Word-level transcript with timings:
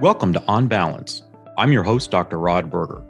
Welcome 0.00 0.32
to 0.34 0.44
On 0.46 0.68
Balance. 0.68 1.22
I'm 1.56 1.72
your 1.72 1.82
host, 1.82 2.12
Dr. 2.12 2.38
Rod 2.38 2.70
Berger. 2.70 3.02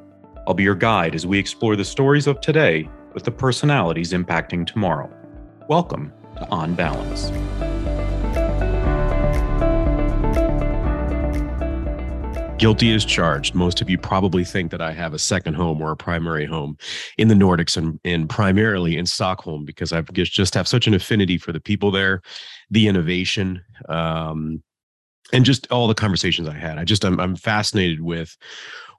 I'll 0.46 0.54
be 0.54 0.62
your 0.62 0.74
guide 0.74 1.14
as 1.14 1.26
we 1.26 1.38
explore 1.38 1.76
the 1.76 1.84
stories 1.84 2.26
of 2.26 2.40
today 2.40 2.88
with 3.12 3.24
the 3.24 3.30
personalities 3.30 4.14
impacting 4.14 4.66
tomorrow. 4.66 5.10
Welcome 5.68 6.14
to 6.36 6.48
On 6.48 6.74
Balance. 6.74 7.28
Guilty 12.58 12.94
as 12.94 13.04
charged. 13.04 13.54
Most 13.54 13.82
of 13.82 13.90
you 13.90 13.98
probably 13.98 14.46
think 14.46 14.70
that 14.70 14.80
I 14.80 14.92
have 14.92 15.12
a 15.12 15.18
second 15.18 15.54
home 15.54 15.82
or 15.82 15.90
a 15.90 15.96
primary 15.96 16.46
home 16.46 16.78
in 17.18 17.28
the 17.28 17.34
Nordics 17.34 17.76
and, 17.76 18.00
and 18.02 18.30
primarily 18.30 18.96
in 18.96 19.04
Stockholm 19.04 19.66
because 19.66 19.92
I 19.92 20.00
just 20.00 20.54
have 20.54 20.66
such 20.66 20.86
an 20.86 20.94
affinity 20.94 21.36
for 21.36 21.52
the 21.52 21.60
people 21.60 21.90
there, 21.90 22.22
the 22.70 22.88
innovation, 22.88 23.62
um, 23.90 24.62
and 25.32 25.44
just 25.44 25.70
all 25.70 25.88
the 25.88 25.94
conversations 25.94 26.48
I 26.48 26.54
had. 26.54 26.78
I 26.78 26.84
just 26.84 27.04
I'm, 27.04 27.20
I'm 27.20 27.36
fascinated 27.36 28.00
with 28.00 28.36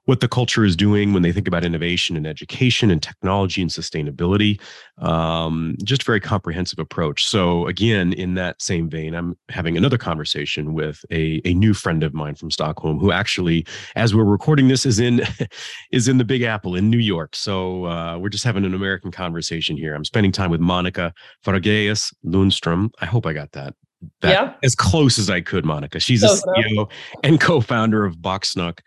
what 0.06 0.20
the 0.20 0.28
culture 0.28 0.64
is 0.64 0.74
doing 0.74 1.12
when 1.12 1.22
they 1.22 1.30
think 1.30 1.46
about 1.46 1.64
innovation 1.64 2.16
and 2.16 2.26
education 2.26 2.90
and 2.90 3.02
technology 3.02 3.60
and 3.60 3.70
sustainability. 3.70 4.60
Um, 4.98 5.76
just 5.84 6.02
very 6.04 6.20
comprehensive 6.20 6.78
approach. 6.78 7.26
So 7.26 7.66
again, 7.66 8.12
in 8.14 8.34
that 8.34 8.60
same 8.60 8.88
vein, 8.88 9.14
I'm 9.14 9.36
having 9.50 9.76
another 9.76 9.98
conversation 9.98 10.74
with 10.74 11.04
a, 11.10 11.40
a 11.44 11.54
new 11.54 11.74
friend 11.74 12.02
of 12.02 12.14
mine 12.14 12.34
from 12.34 12.50
Stockholm, 12.50 12.98
who 12.98 13.12
actually, 13.12 13.66
as 13.94 14.14
we're 14.14 14.24
recording 14.24 14.68
this, 14.68 14.86
is 14.86 14.98
in 14.98 15.22
is 15.92 16.08
in 16.08 16.18
the 16.18 16.24
Big 16.24 16.42
Apple 16.42 16.74
in 16.74 16.90
New 16.90 16.98
York. 16.98 17.36
So 17.36 17.84
uh, 17.84 18.18
we're 18.18 18.30
just 18.30 18.44
having 18.44 18.64
an 18.64 18.74
American 18.74 19.12
conversation 19.12 19.76
here. 19.76 19.94
I'm 19.94 20.04
spending 20.04 20.32
time 20.32 20.50
with 20.50 20.60
Monica 20.60 21.12
Fagraeus 21.44 22.12
Lundstrom. 22.24 22.90
I 23.00 23.06
hope 23.06 23.26
I 23.26 23.32
got 23.32 23.52
that 23.52 23.74
that 24.20 24.30
yeah. 24.30 24.54
as 24.62 24.74
close 24.74 25.18
as 25.18 25.30
I 25.30 25.40
could, 25.40 25.64
Monica. 25.64 26.00
She's 26.00 26.20
so, 26.20 26.32
a 26.32 26.60
CEO 26.60 26.90
and 27.22 27.40
co-founder 27.40 28.04
of 28.04 28.16
Boksnok. 28.16 28.80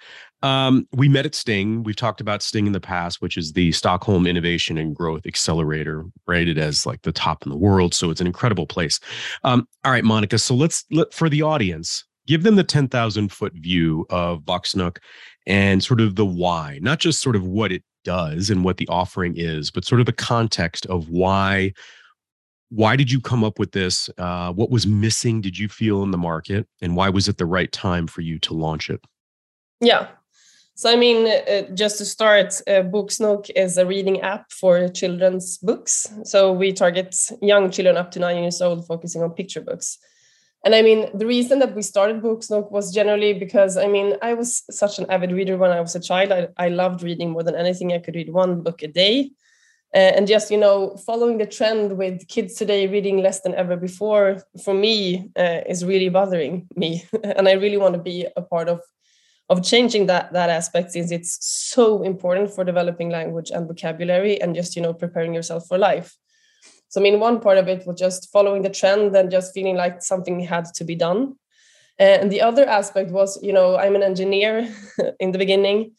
Um, 0.44 0.88
we 0.92 1.08
met 1.08 1.26
at 1.26 1.36
Sting. 1.36 1.84
We've 1.84 1.96
talked 1.96 2.20
about 2.20 2.42
Sting 2.42 2.68
in 2.68 2.74
the 2.74 2.82
past, 2.82 3.22
which 3.22 3.38
is 3.38 3.54
the 3.54 3.72
Stockholm 3.72 4.28
Innovation 4.28 4.78
and 4.78 4.94
Growth 4.94 5.26
Accelerator, 5.26 6.04
rated 6.28 6.58
as 6.58 6.86
like 6.86 7.02
the 7.04 7.14
top 7.14 7.46
in 7.46 7.50
the 7.50 7.58
world. 7.58 7.94
So 7.94 8.10
it's 8.10 8.20
an 8.20 8.28
incredible 8.28 8.68
place. 8.68 9.00
Um, 9.46 9.68
all 9.86 9.92
right, 9.92 10.04
Monica. 10.04 10.38
So 10.38 10.54
let's 10.54 10.84
let 10.92 11.14
for 11.14 11.30
the 11.30 11.42
audience 11.42 12.04
give 12.28 12.44
them 12.44 12.56
the 12.56 12.64
ten 12.64 12.90
thousand 12.90 13.32
foot 13.32 13.54
view 13.56 14.06
of 14.10 14.42
Boksnok 14.42 14.98
and 15.48 15.82
sort 15.82 16.02
of 16.02 16.16
the 16.16 16.26
why, 16.26 16.80
not 16.82 17.00
just 17.00 17.22
sort 17.22 17.38
of 17.38 17.46
what 17.48 17.72
it 17.72 17.84
does 18.04 18.50
and 18.50 18.66
what 18.66 18.78
the 18.78 18.88
offering 18.90 19.36
is, 19.38 19.72
but 19.72 19.86
sort 19.86 20.02
of 20.02 20.06
the 20.06 20.14
context 20.14 20.86
of 20.88 21.10
why. 21.10 21.72
Why 22.76 22.96
did 22.96 23.12
you 23.12 23.22
come 23.22 23.44
up 23.44 23.60
with 23.60 23.72
this? 23.72 24.10
Uh, 24.18 24.52
what 24.54 24.70
was 24.70 24.88
missing? 24.88 25.42
Did 25.42 25.58
you 25.58 25.70
feel 25.70 26.04
in 26.04 26.12
the 26.12 26.18
market, 26.18 26.68
and 26.82 26.96
why 26.96 27.10
was 27.10 27.28
it 27.28 27.38
the 27.38 27.46
right 27.46 27.72
time 27.72 28.08
for 28.08 28.22
you 28.22 28.40
to 28.40 28.54
launch 28.54 28.90
it? 28.90 29.02
Yeah, 29.80 30.08
so, 30.76 30.90
I 30.90 30.96
mean, 30.96 31.28
uh, 31.28 31.70
just 31.76 32.00
to 32.00 32.06
start, 32.06 32.60
uh, 32.66 32.82
Boksnok 32.82 33.52
is 33.56 33.78
a 33.78 33.86
reading 33.86 34.22
app 34.22 34.52
for 34.52 34.88
children's 34.90 35.60
books. 35.60 36.08
So, 36.24 36.52
we 36.52 36.74
target 36.74 37.16
young 37.42 37.70
children 37.70 37.96
up 37.96 38.10
to 38.12 38.20
nine 38.20 38.42
years 38.42 38.60
old, 38.60 38.88
focusing 38.88 39.22
on 39.22 39.32
picture 39.32 39.62
books. 39.62 40.00
And 40.66 40.74
I 40.74 40.82
mean, 40.82 41.10
the 41.14 41.28
reason 41.28 41.60
that 41.60 41.76
we 41.76 41.82
started 41.82 42.24
Boksnok 42.24 42.72
was 42.72 42.94
generally 42.94 43.34
because 43.34 43.76
I 43.76 43.86
mean, 43.86 44.16
I 44.22 44.34
was 44.34 44.64
such 44.72 44.98
an 44.98 45.06
avid 45.10 45.34
reader 45.34 45.58
when 45.58 45.72
I 45.72 45.82
was 45.82 45.94
a 45.94 46.00
child. 46.00 46.32
I, 46.32 46.48
I 46.58 46.70
loved 46.70 47.04
reading 47.04 47.32
more 47.32 47.44
than 47.44 47.56
anything. 47.56 47.92
I 47.92 48.00
could 48.00 48.16
read 48.16 48.32
one 48.32 48.62
book 48.62 48.82
a 48.82 48.88
day. 48.88 49.32
Uh, 49.96 50.12
and 50.16 50.28
just, 50.28 50.50
you 50.50 50.58
know, 50.58 50.98
following 51.06 51.38
the 51.38 51.46
trend 51.46 51.98
with 51.98 52.28
kids 52.28 52.56
today 52.56 52.88
reading 52.88 53.22
less 53.22 53.42
than 53.42 53.54
ever 53.54 53.76
before, 53.76 54.42
for 54.64 54.74
me, 54.74 55.30
uh, 55.38 55.60
is 55.68 55.86
really 55.86 56.10
bothering 56.10 56.68
me. 56.76 57.04
and 57.24 57.48
I 57.48 57.52
really 57.54 57.78
want 57.78 57.94
to 57.94 58.02
be 58.02 58.26
a 58.36 58.42
part 58.42 58.70
of 58.70 58.82
of 59.50 59.64
changing 59.64 60.08
that 60.08 60.32
that 60.34 60.50
aspect 60.50 60.92
since 60.92 61.12
it's 61.12 61.38
so 61.46 62.02
important 62.02 62.50
for 62.50 62.64
developing 62.64 63.10
language 63.10 63.52
and 63.52 63.68
vocabulary 63.68 64.42
and 64.42 64.56
just 64.56 64.76
you 64.76 64.82
know 64.82 64.94
preparing 64.94 65.34
yourself 65.34 65.68
for 65.68 65.78
life. 65.78 66.16
So 66.90 67.02
i 67.02 67.04
mean 67.04 67.20
one 67.20 67.40
part 67.40 67.58
of 67.58 67.68
it 67.68 67.86
was 67.86 68.00
just 68.00 68.32
following 68.32 68.62
the 68.62 68.70
trend 68.70 69.16
and 69.16 69.30
just 69.30 69.54
feeling 69.54 69.76
like 69.76 70.02
something 70.02 70.40
had 70.40 70.66
to 70.76 70.84
be 70.84 70.96
done. 70.96 71.36
And 72.00 72.32
the 72.32 72.42
other 72.42 72.66
aspect 72.68 73.12
was 73.12 73.38
you 73.44 73.54
know 73.54 73.78
i'm 73.78 73.96
an 73.96 74.04
engineer 74.04 74.74
in 75.20 75.32
the 75.32 75.38
beginning 75.38 75.92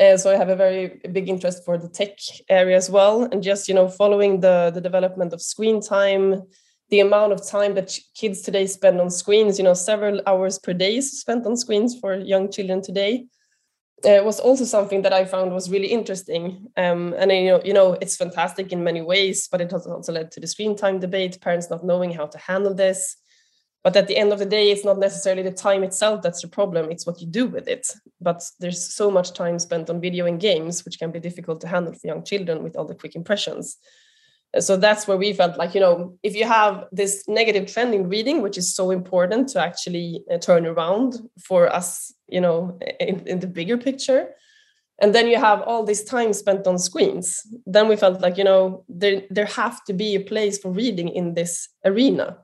uh, 0.00 0.16
so 0.16 0.30
i 0.30 0.36
have 0.36 0.48
a 0.48 0.56
very 0.56 1.00
big 1.12 1.28
interest 1.28 1.64
for 1.64 1.78
the 1.78 1.88
tech 1.88 2.18
area 2.48 2.76
as 2.76 2.90
well 2.90 3.24
and 3.24 3.42
just 3.42 3.68
you 3.68 3.74
know 3.74 3.88
following 3.88 4.40
the 4.40 4.70
the 4.74 4.80
development 4.80 5.32
of 5.32 5.40
screen 5.40 5.80
time 5.80 6.42
the 6.90 7.00
amount 7.00 7.32
of 7.32 7.46
time 7.46 7.74
that 7.74 7.96
kids 8.14 8.42
today 8.42 8.66
spend 8.66 9.00
on 9.00 9.10
screens, 9.10 9.58
you 9.58 9.64
know, 9.64 9.74
several 9.74 10.20
hours 10.26 10.58
per 10.58 10.72
day 10.72 11.00
spent 11.00 11.46
on 11.46 11.56
screens 11.56 11.98
for 11.98 12.14
young 12.14 12.50
children 12.50 12.82
today, 12.82 13.26
uh, 14.04 14.22
was 14.22 14.38
also 14.38 14.64
something 14.64 15.02
that 15.02 15.12
I 15.12 15.24
found 15.24 15.52
was 15.52 15.70
really 15.70 15.88
interesting. 15.88 16.66
Um, 16.76 17.14
and 17.16 17.32
you 17.32 17.46
know, 17.46 17.62
you 17.64 17.72
know, 17.72 17.96
it's 18.00 18.16
fantastic 18.16 18.70
in 18.72 18.84
many 18.84 19.00
ways, 19.00 19.48
but 19.48 19.60
it 19.60 19.70
has 19.72 19.86
also 19.86 20.12
led 20.12 20.30
to 20.32 20.40
the 20.40 20.46
screen 20.46 20.76
time 20.76 21.00
debate, 21.00 21.40
parents 21.40 21.70
not 21.70 21.84
knowing 21.84 22.12
how 22.12 22.26
to 22.26 22.38
handle 22.38 22.74
this. 22.74 23.16
But 23.84 23.96
at 23.96 24.08
the 24.08 24.16
end 24.16 24.32
of 24.32 24.38
the 24.38 24.46
day, 24.46 24.70
it's 24.70 24.84
not 24.84 24.98
necessarily 24.98 25.42
the 25.42 25.52
time 25.52 25.84
itself 25.84 26.22
that's 26.22 26.40
the 26.40 26.48
problem; 26.48 26.90
it's 26.90 27.06
what 27.06 27.20
you 27.20 27.26
do 27.26 27.46
with 27.46 27.68
it. 27.68 27.86
But 28.20 28.42
there's 28.58 28.94
so 28.94 29.10
much 29.10 29.34
time 29.34 29.58
spent 29.58 29.90
on 29.90 30.00
video 30.00 30.24
and 30.24 30.40
games, 30.40 30.84
which 30.84 30.98
can 30.98 31.12
be 31.12 31.20
difficult 31.20 31.60
to 31.60 31.68
handle 31.68 31.92
for 31.92 32.06
young 32.06 32.24
children 32.24 32.62
with 32.62 32.76
all 32.76 32.86
the 32.86 32.94
quick 32.94 33.14
impressions. 33.14 33.76
So 34.58 34.76
that's 34.76 35.06
where 35.06 35.16
we 35.16 35.32
felt 35.32 35.58
like 35.58 35.74
you 35.74 35.80
know 35.80 36.16
if 36.22 36.34
you 36.36 36.46
have 36.46 36.84
this 36.92 37.24
negative 37.26 37.70
trend 37.72 37.94
in 37.94 38.08
reading 38.08 38.40
which 38.40 38.56
is 38.56 38.74
so 38.74 38.90
important 38.90 39.48
to 39.48 39.60
actually 39.60 40.22
uh, 40.32 40.38
turn 40.38 40.64
around 40.66 41.18
for 41.42 41.72
us 41.74 42.14
you 42.28 42.40
know 42.40 42.78
in, 43.00 43.26
in, 43.26 43.40
the 43.40 43.48
bigger 43.48 43.76
picture 43.76 44.28
and 45.00 45.12
then 45.12 45.26
you 45.26 45.38
have 45.38 45.60
all 45.62 45.84
this 45.84 46.04
time 46.04 46.32
spent 46.32 46.68
on 46.68 46.78
screens 46.78 47.40
then 47.66 47.88
we 47.88 47.96
felt 47.96 48.20
like 48.20 48.38
you 48.38 48.44
know 48.44 48.84
there 48.88 49.22
there 49.28 49.46
have 49.46 49.82
to 49.84 49.92
be 49.92 50.14
a 50.14 50.20
place 50.20 50.56
for 50.58 50.70
reading 50.70 51.08
in 51.08 51.34
this 51.34 51.68
arena 51.84 52.38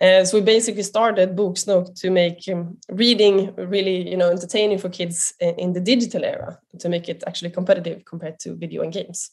uh, 0.00 0.24
so 0.24 0.38
we 0.38 0.44
basically 0.44 0.82
started 0.82 1.36
Boksnok 1.36 1.98
to 2.00 2.10
make 2.10 2.48
um, 2.48 2.76
reading 2.90 3.54
really 3.56 4.08
you 4.08 4.16
know 4.16 4.30
entertaining 4.30 4.78
for 4.78 4.88
kids 4.88 5.32
in 5.40 5.72
the 5.72 5.80
digital 5.80 6.24
era 6.24 6.58
to 6.78 6.88
make 6.88 7.08
it 7.08 7.22
actually 7.26 7.50
competitive 7.50 8.04
compared 8.04 8.38
to 8.40 8.54
video 8.54 8.82
and 8.82 8.92
games 8.92 9.30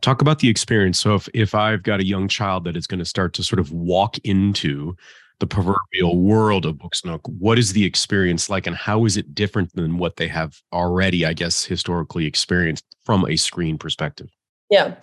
Talk 0.00 0.20
about 0.20 0.38
the 0.38 0.48
experience. 0.48 1.00
So 1.00 1.14
if 1.14 1.28
if 1.34 1.54
I've 1.54 1.82
got 1.82 2.00
a 2.00 2.06
young 2.06 2.28
child 2.28 2.64
that 2.64 2.76
is 2.76 2.86
going 2.86 2.98
to 2.98 3.04
start 3.04 3.34
to 3.34 3.42
sort 3.42 3.60
of 3.60 3.72
walk 3.72 4.18
into 4.18 4.96
the 5.38 5.46
proverbial 5.46 6.18
world 6.18 6.66
of 6.66 6.76
Boksnok, 6.76 7.20
what 7.24 7.58
is 7.58 7.72
the 7.72 7.84
experience 7.84 8.50
like 8.50 8.66
and 8.66 8.76
how 8.76 9.06
is 9.06 9.16
it 9.16 9.34
different 9.34 9.74
than 9.74 9.96
what 9.96 10.16
they 10.16 10.28
have 10.28 10.60
already, 10.72 11.24
I 11.24 11.32
guess, 11.32 11.64
historically 11.64 12.26
experienced 12.26 12.84
from 13.04 13.24
a 13.26 13.36
screen 13.36 13.78
perspective? 13.78 14.28
Yeah. 14.68 14.96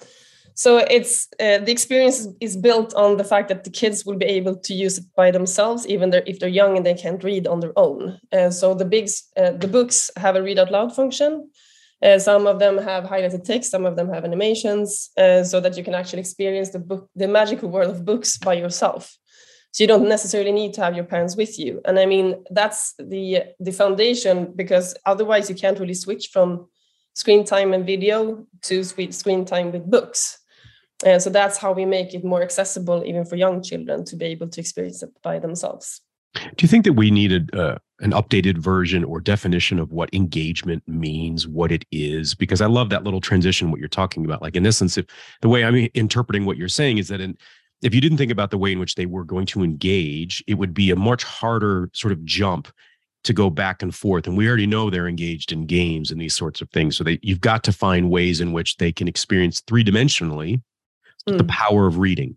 So 0.58 0.80
it's 0.80 1.28
uh, 1.40 1.60
the 1.60 1.72
experience 1.72 2.28
is 2.42 2.58
built 2.58 2.92
on 2.96 3.18
the 3.18 3.24
fact 3.24 3.48
that 3.50 3.64
the 3.64 3.70
kids 3.70 4.06
will 4.06 4.18
be 4.18 4.26
able 4.26 4.56
to 4.56 4.74
use 4.74 4.98
it 4.98 5.06
by 5.16 5.30
themselves, 5.30 5.86
even 5.86 6.12
if 6.26 6.40
they're 6.40 6.50
young 6.50 6.76
and 6.76 6.84
they 6.84 6.96
can't 6.96 7.24
read 7.24 7.46
on 7.46 7.60
their 7.60 7.78
own. 7.78 8.20
Uh, 8.32 8.50
so 8.50 8.74
the 8.74 8.84
big 8.84 9.08
uh, 9.38 9.52
the 9.52 9.68
books 9.68 10.10
have 10.18 10.36
a 10.36 10.42
read 10.42 10.58
out 10.58 10.72
loud 10.72 10.96
function, 10.96 11.52
uh, 12.02 12.18
some 12.18 12.48
of 12.48 12.58
them 12.58 12.80
have 12.80 13.04
highlighted 13.04 13.44
text, 13.44 13.70
some 13.70 13.86
of 13.86 13.96
them 13.96 14.10
have 14.10 14.26
animations, 14.26 15.12
uh, 15.16 15.44
so 15.44 15.60
that 15.60 15.78
you 15.78 15.84
can 15.84 15.94
actually 15.94 16.22
experience 16.22 16.72
the 16.72 16.80
book, 16.80 17.08
the 17.16 17.28
magical 17.28 17.70
world 17.70 17.92
of 17.92 18.04
books 18.04 18.40
by 18.40 18.54
yourself. 18.54 19.16
So 19.74 19.84
you 19.84 19.88
don't 19.88 20.10
necessarily 20.10 20.52
need 20.52 20.74
to 20.74 20.82
have 20.82 20.96
your 20.96 21.06
parents 21.06 21.38
with 21.38 21.60
you. 21.60 21.82
And 21.86 22.00
I 22.00 22.08
mean 22.08 22.44
that's 22.50 22.96
the 22.98 23.44
the 23.60 23.72
foundation 23.72 24.54
because 24.56 24.96
otherwise 25.06 25.50
you 25.52 25.56
can't 25.56 25.80
really 25.80 25.94
switch 25.94 26.30
from 26.34 26.68
screen 27.14 27.44
time 27.44 27.74
and 27.74 27.86
video 27.86 28.48
to 28.64 28.84
screen 28.84 29.46
time 29.46 29.72
with 29.72 29.86
books. 29.86 30.40
Uh, 31.06 31.20
so 31.20 31.30
that's 31.30 31.58
how 31.58 31.72
we 31.72 31.86
make 31.86 32.14
it 32.14 32.24
more 32.24 32.42
accessible 32.42 33.04
even 33.06 33.24
for 33.24 33.36
young 33.36 33.62
children 33.62 34.04
to 34.04 34.16
be 34.16 34.26
able 34.26 34.48
to 34.48 34.60
experience 34.60 35.04
it 35.04 35.10
by 35.22 35.38
themselves. 35.38 36.02
Do 36.34 36.64
you 36.64 36.68
think 36.68 36.86
that 36.86 36.94
we 36.94 37.12
needed 37.12 37.54
uh, 37.56 37.78
an 38.00 38.12
updated 38.12 38.58
version 38.58 39.04
or 39.04 39.20
definition 39.20 39.80
of 39.80 39.92
what 39.92 40.14
engagement 40.14 40.84
means, 40.88 41.48
what 41.48 41.72
it 41.72 41.86
is? 41.92 42.36
Because 42.36 42.62
I 42.62 42.68
love 42.68 42.90
that 42.90 43.04
little 43.04 43.22
transition, 43.22 43.72
what 43.72 43.80
you're 43.80 43.90
talking 43.90 44.26
about. 44.26 44.42
Like 44.42 44.56
in 44.56 44.66
essence, 44.66 44.98
if 44.98 45.06
the 45.42 45.50
way 45.50 45.64
I'm 45.64 45.88
interpreting 45.94 46.46
what 46.46 46.58
you're 46.58 46.68
saying 46.68 46.98
is 46.98 47.08
that 47.08 47.22
in, 47.22 47.38
if 47.82 47.94
you 47.94 48.02
didn't 48.02 48.18
think 48.18 48.32
about 48.32 48.52
the 48.52 48.58
way 48.58 48.72
in 48.72 48.80
which 48.80 48.96
they 48.96 49.06
were 49.06 49.24
going 49.24 49.46
to 49.48 49.64
engage, 49.64 50.44
it 50.48 50.56
would 50.56 50.74
be 50.74 50.92
a 50.92 50.96
much 50.96 51.24
harder 51.24 51.90
sort 51.94 52.12
of 52.12 52.24
jump 52.26 52.68
to 53.24 53.34
go 53.34 53.50
back 53.50 53.82
and 53.82 53.94
forth. 53.94 54.28
And 54.28 54.38
we 54.38 54.48
already 54.48 54.68
know 54.68 54.90
they're 54.90 55.08
engaged 55.08 55.52
in 55.52 55.66
games 55.66 56.12
and 56.12 56.22
these 56.22 56.36
sorts 56.36 56.62
of 56.62 56.70
things. 56.70 56.98
So 56.98 57.04
they, 57.04 57.20
you've 57.22 57.42
got 57.42 57.64
to 57.66 57.72
find 57.72 58.10
ways 58.10 58.42
in 58.42 58.52
which 58.52 58.78
they 58.78 58.92
can 58.92 59.08
experience 59.08 59.62
three 59.62 59.84
dimensionally 59.84 60.62
mm. 61.28 61.38
the 61.38 61.44
power 61.46 61.88
of 61.88 61.98
reading 61.98 62.36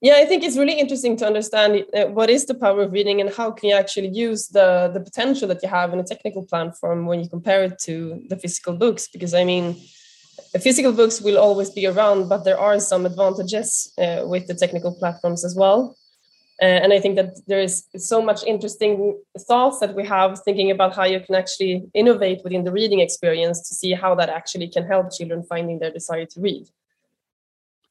yeah 0.00 0.16
i 0.16 0.24
think 0.24 0.42
it's 0.42 0.56
really 0.56 0.78
interesting 0.78 1.16
to 1.16 1.26
understand 1.26 1.84
uh, 1.94 2.06
what 2.06 2.30
is 2.30 2.46
the 2.46 2.54
power 2.54 2.82
of 2.82 2.92
reading 2.92 3.20
and 3.20 3.30
how 3.34 3.50
can 3.50 3.68
you 3.68 3.74
actually 3.74 4.08
use 4.08 4.48
the 4.48 4.90
the 4.94 5.00
potential 5.00 5.46
that 5.48 5.62
you 5.62 5.68
have 5.68 5.92
in 5.92 6.00
a 6.00 6.04
technical 6.04 6.44
platform 6.44 7.06
when 7.06 7.20
you 7.20 7.28
compare 7.28 7.64
it 7.64 7.78
to 7.78 8.22
the 8.28 8.36
physical 8.36 8.74
books 8.74 9.08
because 9.08 9.34
i 9.34 9.44
mean 9.44 9.76
physical 10.60 10.92
books 10.92 11.20
will 11.20 11.38
always 11.38 11.70
be 11.70 11.86
around 11.86 12.28
but 12.28 12.44
there 12.44 12.58
are 12.58 12.80
some 12.80 13.06
advantages 13.06 13.92
uh, 13.98 14.22
with 14.24 14.46
the 14.46 14.54
technical 14.54 14.92
platforms 14.94 15.44
as 15.44 15.54
well 15.54 15.96
Uh, 16.62 16.66
and 16.84 16.92
I 16.92 17.00
think 17.00 17.16
that 17.16 17.40
there 17.46 17.60
is 17.60 17.86
so 17.96 18.20
much 18.20 18.44
interesting 18.44 19.18
thoughts 19.48 19.78
that 19.78 19.94
we 19.94 20.04
have 20.04 20.38
thinking 20.44 20.70
about 20.70 20.94
how 20.94 21.04
you 21.04 21.20
can 21.20 21.34
actually 21.34 21.88
innovate 21.94 22.42
within 22.44 22.64
the 22.64 22.72
reading 22.72 23.00
experience 23.00 23.66
to 23.68 23.74
see 23.74 23.92
how 23.94 24.14
that 24.14 24.28
actually 24.28 24.68
can 24.68 24.84
help 24.86 25.10
children 25.10 25.42
finding 25.42 25.78
their 25.78 25.90
desire 25.90 26.26
to 26.26 26.40
read. 26.40 26.66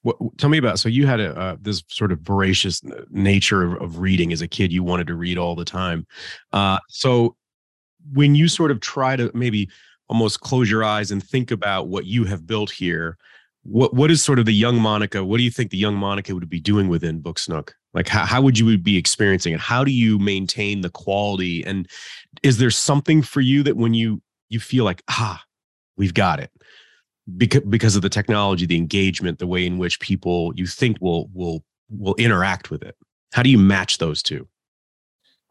What, 0.02 0.18
tell 0.38 0.50
me 0.50 0.58
about 0.58 0.80
so 0.80 0.88
you 0.88 1.08
had 1.08 1.20
a 1.20 1.38
uh, 1.38 1.58
this 1.60 1.84
sort 1.90 2.12
of 2.12 2.20
voracious 2.22 2.82
nature 3.10 3.64
of, 3.64 3.82
of, 3.82 4.00
reading 4.00 4.32
as 4.32 4.42
a 4.42 4.48
kid 4.48 4.72
you 4.72 4.82
wanted 4.82 5.08
to 5.08 5.16
read 5.16 5.38
all 5.38 5.56
the 5.56 5.66
time. 5.66 6.08
Uh, 6.54 6.80
so 6.88 7.36
when 8.14 8.34
you 8.34 8.48
sort 8.48 8.72
of 8.72 8.80
try 8.80 9.18
to 9.18 9.30
maybe 9.34 9.70
almost 10.08 10.40
close 10.40 10.72
your 10.72 10.84
eyes 10.84 11.12
and 11.12 11.22
think 11.22 11.52
about 11.52 11.90
what 11.90 12.06
you 12.06 12.24
have 12.24 12.48
built 12.48 12.72
here 12.72 13.18
what 13.64 13.94
what 13.94 14.10
is 14.10 14.24
sort 14.24 14.40
of 14.40 14.46
the 14.46 14.54
young 14.54 14.80
monica 14.80 15.24
what 15.24 15.38
do 15.38 15.44
you 15.44 15.52
think 15.52 15.70
the 15.70 15.78
young 15.78 15.96
monica 15.96 16.34
would 16.34 16.50
be 16.50 16.60
doing 16.60 16.88
within 16.88 17.22
Boksnok? 17.22 17.72
Like 17.94 18.08
how, 18.08 18.26
how 18.26 18.42
would 18.42 18.58
you 18.58 18.78
be 18.78 18.98
experiencing 18.98 19.54
it? 19.54 19.60
How 19.60 19.84
do 19.84 19.92
you 19.92 20.20
maintain 20.20 20.82
the 20.82 20.90
quality? 20.90 21.64
And 21.66 21.88
is 22.44 22.58
there 22.58 22.72
something 22.72 23.22
for 23.22 23.42
you 23.42 23.64
that 23.64 23.78
when 23.78 23.94
you 23.94 24.22
you 24.50 24.60
feel 24.60 24.86
like 24.86 25.04
ah 25.10 25.44
we've 25.98 26.14
got 26.14 26.40
it 26.40 26.52
because 27.38 27.62
because 27.62 27.96
of 27.96 28.02
the 28.02 28.10
technology, 28.10 28.66
the 28.66 28.78
engagement, 28.78 29.40
the 29.40 29.48
way 29.48 29.66
in 29.66 29.78
which 29.78 30.00
people 30.00 30.54
you 30.56 30.66
think 30.66 30.98
will 31.02 31.30
will 31.34 31.64
will 31.90 32.16
interact 32.16 32.72
with 32.72 32.84
it. 32.84 32.96
How 33.34 33.44
do 33.44 33.50
you 33.50 33.58
match 33.58 33.98
those 33.98 34.24
two? 34.24 34.48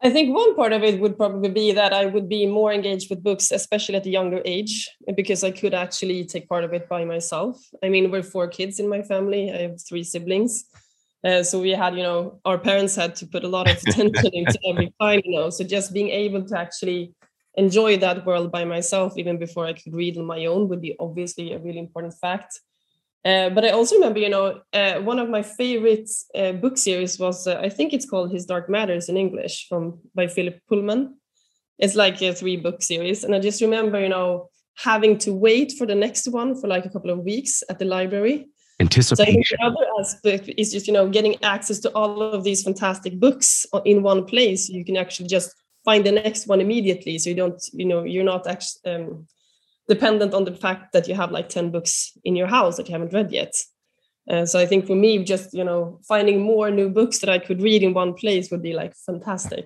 I 0.01 0.09
think 0.09 0.33
one 0.33 0.55
part 0.55 0.71
of 0.71 0.81
it 0.81 1.01
would 1.01 1.17
probably 1.17 1.49
be 1.49 1.73
that 1.73 1.91
I 1.91 2.05
would 2.05 2.29
be 2.29 2.45
more 2.45 2.71
engaged 2.71 3.09
with 3.09 3.21
books, 3.21 3.51
especially 3.51 3.95
at 3.95 4.05
a 4.05 4.09
younger 4.09 4.41
age, 4.45 4.89
because 5.13 5.43
I 5.43 5.51
could 5.51 5.73
actually 5.73 6.23
take 6.23 6.47
part 6.47 6.63
of 6.63 6.71
it 6.73 6.87
by 6.87 7.03
myself. 7.03 7.59
I 7.83 7.89
mean, 7.89 8.09
we're 8.09 8.23
four 8.23 8.47
kids 8.47 8.79
in 8.79 8.87
my 8.87 9.01
family. 9.01 9.51
I 9.51 9.57
have 9.57 9.81
three 9.81 10.03
siblings. 10.03 10.63
Uh, 11.21 11.43
so 11.43 11.59
we 11.59 11.71
had, 11.71 11.97
you 11.97 12.03
know, 12.03 12.39
our 12.45 12.57
parents 12.57 12.95
had 12.95 13.13
to 13.17 13.27
put 13.27 13.43
a 13.43 13.49
lot 13.49 13.69
of 13.69 13.77
attention 13.87 14.29
into 14.31 14.57
every 14.69 14.93
file, 14.97 15.19
you 15.21 15.35
know. 15.37 15.49
So 15.49 15.65
just 15.65 15.93
being 15.93 16.09
able 16.09 16.45
to 16.45 16.57
actually 16.57 17.13
enjoy 17.63 17.91
that 17.97 18.25
world 18.25 18.49
by 18.57 18.63
myself 18.75 19.09
even 19.17 19.37
before 19.45 19.65
I 19.65 19.73
could 19.73 19.93
read 20.01 20.17
on 20.17 20.25
my 20.25 20.41
own 20.45 20.61
would 20.69 20.83
be 20.87 20.95
obviously 20.99 21.45
a 21.51 21.59
really 21.59 21.83
important 21.87 22.13
fact. 22.25 22.51
Uh, 23.25 23.49
but 23.55 23.65
I 23.65 23.71
also 23.71 23.95
remember, 23.95 24.19
you 24.19 24.29
know, 24.29 24.61
uh, 24.71 24.95
one 25.11 25.19
of 25.19 25.29
my 25.29 25.43
favorite 25.43 26.09
uh, 26.33 26.53
book 26.53 26.77
series 26.77 27.19
was, 27.19 27.47
uh, 27.47 27.59
I 27.67 27.69
think 27.69 27.91
it's 27.91 28.09
called 28.09 28.31
His 28.31 28.45
Dark 28.45 28.69
Matters 28.69 29.09
in 29.09 29.17
English, 29.17 29.67
from 29.67 29.99
by 30.15 30.27
Philip 30.27 30.57
Pullman. 30.69 31.01
It's 31.83 31.95
like 31.95 32.21
a 32.21 32.33
three 32.33 32.57
book 32.65 32.81
series, 32.81 33.23
and 33.23 33.35
I 33.35 33.39
just 33.39 33.61
remember, 33.61 33.99
you 33.99 34.09
know, 34.15 34.49
having 34.91 35.17
to 35.25 35.33
wait 35.33 35.73
for 35.77 35.85
the 35.85 35.95
next 36.05 36.27
one 36.29 36.55
for 36.59 36.67
like 36.67 36.85
a 36.85 36.89
couple 36.89 37.11
of 37.11 37.19
weeks 37.31 37.63
at 37.69 37.77
the 37.79 37.85
library. 37.85 38.47
Anticipation. 38.79 39.43
So 39.43 39.55
the 39.57 39.65
other 39.67 39.85
aspect 39.99 40.49
is 40.57 40.71
just, 40.71 40.87
you 40.87 40.93
know, 40.93 41.09
getting 41.09 41.35
access 41.43 41.79
to 41.79 41.89
all 41.99 42.21
of 42.21 42.45
these 42.45 42.63
fantastic 42.63 43.19
books 43.19 43.65
in 43.83 44.03
one 44.03 44.23
place. 44.23 44.69
You 44.69 44.85
can 44.85 44.95
actually 44.95 45.27
just 45.27 45.53
find 45.89 46.05
the 46.05 46.11
next 46.11 46.47
one 46.47 46.61
immediately. 46.61 47.17
So 47.17 47.29
you 47.29 47.35
don't 47.35 47.61
you 47.73 47.85
know 47.85 48.03
you're 48.03 48.31
not 48.33 48.47
actually 48.47 48.81
um, 48.91 49.27
dependent 49.87 50.33
on 50.33 50.43
the 50.45 50.55
fact 50.65 50.93
that 50.93 51.07
you 51.07 51.15
have 51.15 51.31
like 51.31 51.49
10 51.49 51.71
books 51.71 52.17
in 52.23 52.35
your 52.35 52.47
house 52.47 52.77
that 52.77 52.87
you 52.87 52.93
haven't 52.93 53.13
read 53.13 53.31
yet. 53.31 53.53
Uh, 54.29 54.45
so 54.45 54.59
i 54.59 54.65
think 54.65 54.85
for 54.85 54.95
me 54.95 55.11
just 55.23 55.53
you 55.59 55.63
know 55.63 55.99
finding 56.07 56.39
more 56.39 56.69
new 56.69 56.89
books 56.97 57.17
that 57.19 57.31
i 57.35 57.39
could 57.45 57.61
read 57.67 57.81
in 57.81 57.95
one 57.95 58.13
place 58.13 58.51
would 58.51 58.61
be 58.61 58.73
like 58.73 58.93
fantastic 59.07 59.65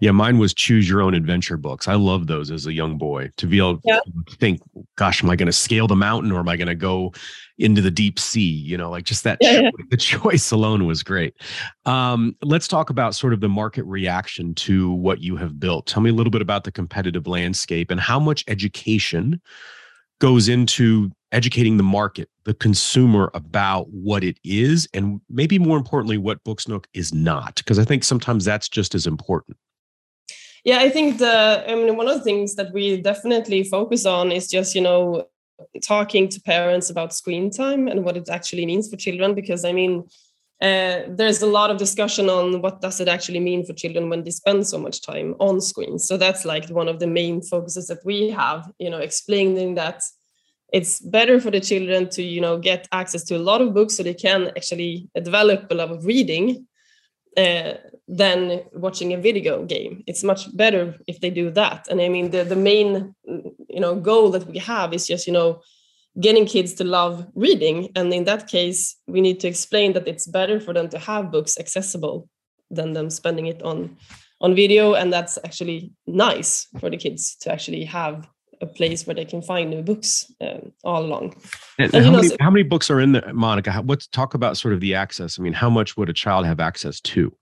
yeah, 0.00 0.10
mine 0.10 0.38
was 0.38 0.54
choose 0.54 0.88
your 0.88 1.02
own 1.02 1.14
adventure 1.14 1.56
books. 1.56 1.88
I 1.88 1.94
love 1.94 2.26
those 2.26 2.50
as 2.50 2.66
a 2.66 2.72
young 2.72 2.98
boy 2.98 3.30
to 3.36 3.46
be 3.46 3.58
able 3.58 3.80
yeah. 3.84 4.00
to 4.26 4.36
think, 4.36 4.60
gosh, 4.96 5.22
am 5.22 5.30
I 5.30 5.36
going 5.36 5.46
to 5.46 5.52
scale 5.52 5.86
the 5.86 5.96
mountain 5.96 6.32
or 6.32 6.40
am 6.40 6.48
I 6.48 6.56
going 6.56 6.68
to 6.68 6.74
go 6.74 7.12
into 7.58 7.80
the 7.80 7.90
deep 7.90 8.18
sea? 8.18 8.40
You 8.40 8.76
know, 8.76 8.90
like 8.90 9.04
just 9.04 9.24
that 9.24 9.38
yeah, 9.40 9.62
choice, 9.62 9.72
the 9.90 9.96
choice 9.96 10.50
alone 10.50 10.86
was 10.86 11.02
great. 11.02 11.34
Um, 11.84 12.36
let's 12.42 12.68
talk 12.68 12.90
about 12.90 13.14
sort 13.14 13.32
of 13.32 13.40
the 13.40 13.48
market 13.48 13.84
reaction 13.84 14.54
to 14.56 14.92
what 14.92 15.20
you 15.20 15.36
have 15.36 15.58
built. 15.58 15.86
Tell 15.86 16.02
me 16.02 16.10
a 16.10 16.14
little 16.14 16.30
bit 16.30 16.42
about 16.42 16.64
the 16.64 16.72
competitive 16.72 17.26
landscape 17.26 17.90
and 17.90 18.00
how 18.00 18.18
much 18.18 18.44
education 18.48 19.40
goes 20.18 20.48
into 20.48 21.10
educating 21.32 21.76
the 21.76 21.82
market, 21.82 22.30
the 22.44 22.54
consumer 22.54 23.30
about 23.34 23.88
what 23.90 24.24
it 24.24 24.38
is, 24.44 24.88
and 24.94 25.20
maybe 25.28 25.58
more 25.58 25.76
importantly, 25.76 26.16
what 26.16 26.42
Boksnok 26.44 26.86
is 26.94 27.12
not. 27.12 27.56
Because 27.56 27.78
I 27.78 27.84
think 27.84 28.04
sometimes 28.04 28.44
that's 28.44 28.68
just 28.68 28.94
as 28.94 29.06
important. 29.06 29.56
Yeah, 30.66 30.80
I 30.80 30.90
think 30.90 31.18
the 31.18 31.64
I 31.68 31.76
mean 31.76 31.96
one 31.96 32.08
of 32.08 32.18
the 32.18 32.24
things 32.24 32.56
that 32.56 32.72
we 32.72 33.00
definitely 33.00 33.62
focus 33.62 34.04
on 34.04 34.32
is 34.32 34.48
just 34.48 34.74
you 34.74 34.80
know 34.80 35.28
talking 35.80 36.28
to 36.28 36.40
parents 36.40 36.90
about 36.90 37.14
screen 37.14 37.50
time 37.50 37.86
and 37.86 38.04
what 38.04 38.16
it 38.16 38.28
actually 38.28 38.66
means 38.66 38.90
for 38.90 38.96
children 38.96 39.32
because 39.32 39.64
I 39.64 39.72
mean 39.72 40.08
uh, 40.60 41.02
there's 41.08 41.40
a 41.40 41.46
lot 41.46 41.70
of 41.70 41.76
discussion 41.78 42.28
on 42.28 42.62
what 42.62 42.80
does 42.80 42.98
it 42.98 43.06
actually 43.06 43.38
mean 43.38 43.64
for 43.64 43.74
children 43.74 44.10
when 44.10 44.24
they 44.24 44.32
spend 44.32 44.66
so 44.66 44.76
much 44.76 45.02
time 45.02 45.36
on 45.38 45.60
screens 45.60 46.08
so 46.08 46.16
that's 46.16 46.44
like 46.44 46.68
one 46.70 46.88
of 46.88 46.98
the 46.98 47.06
main 47.06 47.42
focuses 47.42 47.86
that 47.86 48.04
we 48.04 48.30
have 48.30 48.68
you 48.80 48.90
know 48.90 48.98
explaining 48.98 49.76
that 49.76 50.02
it's 50.72 50.98
better 50.98 51.40
for 51.40 51.52
the 51.52 51.60
children 51.60 52.08
to 52.08 52.24
you 52.24 52.40
know 52.40 52.58
get 52.58 52.88
access 52.90 53.22
to 53.22 53.36
a 53.36 53.46
lot 53.50 53.60
of 53.60 53.72
books 53.72 53.96
so 53.96 54.02
they 54.02 54.14
can 54.14 54.48
actually 54.56 55.08
develop 55.14 55.70
a 55.70 55.74
love 55.74 55.92
of 55.92 56.04
reading 56.06 56.66
uh, 57.36 57.74
than 58.08 58.62
watching 58.72 59.12
a 59.12 59.18
video 59.18 59.64
game. 59.64 60.04
It's 60.06 60.22
much 60.22 60.54
better 60.56 60.96
if 61.06 61.20
they 61.20 61.30
do 61.30 61.50
that. 61.50 61.86
And 61.90 62.00
I 62.00 62.08
mean, 62.08 62.30
the 62.30 62.44
the 62.44 62.56
main 62.56 63.14
you 63.68 63.80
know 63.80 63.96
goal 63.96 64.30
that 64.30 64.46
we 64.46 64.58
have 64.58 64.92
is 64.92 65.06
just 65.06 65.26
you 65.26 65.32
know 65.32 65.60
getting 66.20 66.46
kids 66.46 66.74
to 66.74 66.84
love 66.84 67.26
reading. 67.34 67.90
And 67.94 68.12
in 68.12 68.24
that 68.24 68.48
case, 68.48 68.96
we 69.06 69.20
need 69.20 69.40
to 69.40 69.48
explain 69.48 69.92
that 69.92 70.08
it's 70.08 70.26
better 70.26 70.60
for 70.60 70.72
them 70.72 70.88
to 70.90 70.98
have 70.98 71.30
books 71.30 71.58
accessible 71.58 72.28
than 72.70 72.94
them 72.94 73.10
spending 73.10 73.46
it 73.46 73.62
on 73.62 73.96
on 74.40 74.54
video. 74.54 74.94
And 74.94 75.12
that's 75.12 75.38
actually 75.44 75.92
nice 76.06 76.68
for 76.78 76.90
the 76.90 76.96
kids 76.96 77.36
to 77.40 77.52
actually 77.52 77.84
have 77.84 78.28
a 78.60 78.66
place 78.66 79.06
where 79.06 79.14
they 79.14 79.24
can 79.24 79.42
find 79.42 79.70
new 79.70 79.82
books 79.82 80.30
um, 80.40 80.72
all 80.84 81.04
along. 81.04 81.36
And, 81.78 81.94
and 81.94 82.04
how, 82.04 82.10
know, 82.10 82.16
many, 82.18 82.28
so, 82.28 82.36
how 82.40 82.50
many 82.50 82.62
books 82.62 82.90
are 82.90 83.00
in 83.00 83.12
there, 83.12 83.32
Monica? 83.32 83.70
How, 83.70 83.82
let's 83.82 84.06
talk 84.06 84.34
about 84.34 84.56
sort 84.56 84.74
of 84.74 84.80
the 84.80 84.94
access. 84.94 85.38
I 85.38 85.42
mean, 85.42 85.52
how 85.52 85.70
much 85.70 85.96
would 85.96 86.08
a 86.08 86.12
child 86.12 86.46
have 86.46 86.60
access 86.60 87.00
to? 87.00 87.34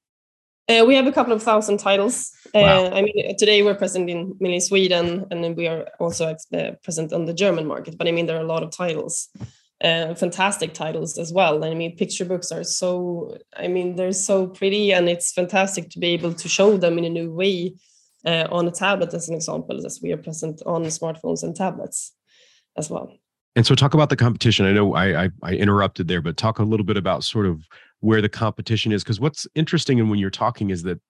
Uh, 0.68 0.84
we 0.86 0.94
have 0.94 1.06
a 1.06 1.12
couple 1.12 1.32
of 1.32 1.42
thousand 1.42 1.78
titles. 1.78 2.32
Uh, 2.54 2.60
wow. 2.60 2.90
I 2.90 3.02
mean, 3.02 3.36
today 3.36 3.62
we're 3.62 3.74
present 3.74 4.08
in 4.08 4.34
mainly 4.40 4.60
Sweden, 4.60 5.26
and 5.30 5.44
then 5.44 5.54
we 5.54 5.66
are 5.66 5.86
also 6.00 6.34
uh, 6.54 6.70
present 6.82 7.12
on 7.12 7.26
the 7.26 7.34
German 7.34 7.66
market. 7.66 7.98
But 7.98 8.08
I 8.08 8.12
mean, 8.12 8.26
there 8.26 8.38
are 8.38 8.44
a 8.44 8.46
lot 8.46 8.62
of 8.62 8.70
titles, 8.70 9.28
uh, 9.82 10.14
fantastic 10.14 10.72
titles 10.72 11.18
as 11.18 11.34
well. 11.34 11.64
I 11.64 11.74
mean, 11.74 11.96
picture 11.96 12.24
books 12.24 12.50
are 12.50 12.64
so. 12.64 13.36
I 13.54 13.68
mean, 13.68 13.96
they're 13.96 14.12
so 14.12 14.46
pretty, 14.46 14.92
and 14.92 15.06
it's 15.06 15.32
fantastic 15.32 15.90
to 15.90 15.98
be 15.98 16.08
able 16.08 16.32
to 16.32 16.48
show 16.48 16.78
them 16.78 16.96
in 16.96 17.04
a 17.04 17.10
new 17.10 17.30
way 17.30 17.74
uh, 18.24 18.48
on 18.50 18.66
a 18.66 18.70
tablet, 18.70 19.12
as 19.14 19.28
an 19.28 19.34
example, 19.34 19.84
as 19.84 20.00
we 20.02 20.12
are 20.12 20.16
present 20.16 20.62
on 20.66 20.84
smartphones 20.84 21.42
and 21.42 21.54
tablets 21.54 22.14
as 22.76 22.90
well. 22.90 23.12
And 23.56 23.64
so, 23.64 23.74
talk 23.74 23.94
about 23.94 24.08
the 24.08 24.16
competition. 24.16 24.66
I 24.66 24.72
know 24.72 24.94
I, 24.94 25.24
I, 25.24 25.30
I 25.42 25.52
interrupted 25.52 26.08
there, 26.08 26.20
but 26.20 26.36
talk 26.36 26.58
a 26.58 26.64
little 26.64 26.86
bit 26.86 26.96
about 26.96 27.22
sort 27.22 27.46
of 27.46 27.64
where 28.00 28.20
the 28.20 28.28
competition 28.28 28.92
is, 28.92 29.04
because 29.04 29.20
what's 29.20 29.46
interesting 29.54 30.00
and 30.00 30.10
when 30.10 30.18
you're 30.18 30.30
talking 30.30 30.70
is 30.70 30.82
that 30.82 31.00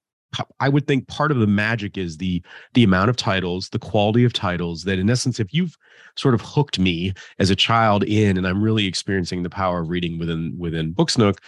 I 0.61 0.69
would 0.69 0.87
think 0.87 1.09
part 1.09 1.31
of 1.31 1.39
the 1.39 1.47
magic 1.47 1.97
is 1.97 2.17
the 2.17 2.43
the 2.75 2.85
amount 2.85 3.11
of 3.11 3.17
titles, 3.17 3.69
the 3.69 3.79
quality 3.79 4.25
of 4.25 4.33
titles. 4.33 4.85
That 4.85 4.99
in 4.99 5.09
essence, 5.09 5.41
if 5.41 5.55
you've 5.55 5.77
sort 6.17 6.35
of 6.35 6.41
hooked 6.41 6.79
me 6.79 7.13
as 7.39 7.51
a 7.51 7.57
child 7.57 8.05
in, 8.05 8.37
and 8.37 8.47
I'm 8.47 8.63
really 8.63 8.87
experiencing 8.87 9.43
the 9.43 9.51
power 9.51 9.81
of 9.81 9.89
reading 9.89 10.19
within 10.19 10.55
within 10.59 10.93
Boksnok, 10.93 11.39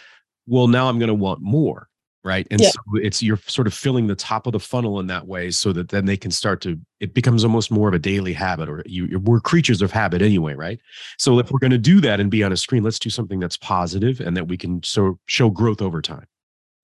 well, 0.46 0.68
now 0.68 0.88
I'm 0.88 0.98
going 0.98 1.08
to 1.08 1.14
want 1.14 1.40
more 1.40 1.88
right? 2.26 2.46
And 2.50 2.60
yeah. 2.60 2.70
so 2.70 2.80
it's 2.94 3.22
you're 3.22 3.38
sort 3.46 3.68
of 3.68 3.72
filling 3.72 4.08
the 4.08 4.16
top 4.16 4.46
of 4.46 4.52
the 4.52 4.58
funnel 4.60 4.98
in 4.98 5.06
that 5.06 5.28
way 5.28 5.52
so 5.52 5.72
that 5.72 5.90
then 5.90 6.06
they 6.06 6.16
can 6.16 6.32
start 6.32 6.60
to 6.62 6.78
it 6.98 7.14
becomes 7.14 7.44
almost 7.44 7.70
more 7.70 7.88
of 7.88 7.94
a 7.94 7.98
daily 8.00 8.32
habit 8.32 8.68
or 8.68 8.82
you 8.84 9.20
we're 9.20 9.40
creatures 9.40 9.80
of 9.80 9.92
habit 9.92 10.20
anyway 10.20 10.54
right? 10.54 10.80
So 11.18 11.38
if 11.38 11.50
we're 11.50 11.60
going 11.60 11.70
to 11.70 11.78
do 11.78 12.00
that 12.00 12.18
and 12.18 12.28
be 12.30 12.42
on 12.42 12.52
a 12.52 12.56
screen 12.56 12.82
let's 12.82 12.98
do 12.98 13.10
something 13.10 13.38
that's 13.38 13.56
positive 13.56 14.20
and 14.20 14.36
that 14.36 14.48
we 14.48 14.56
can 14.56 14.82
so 14.82 15.18
show 15.26 15.48
growth 15.48 15.80
over 15.80 16.02
time. 16.02 16.26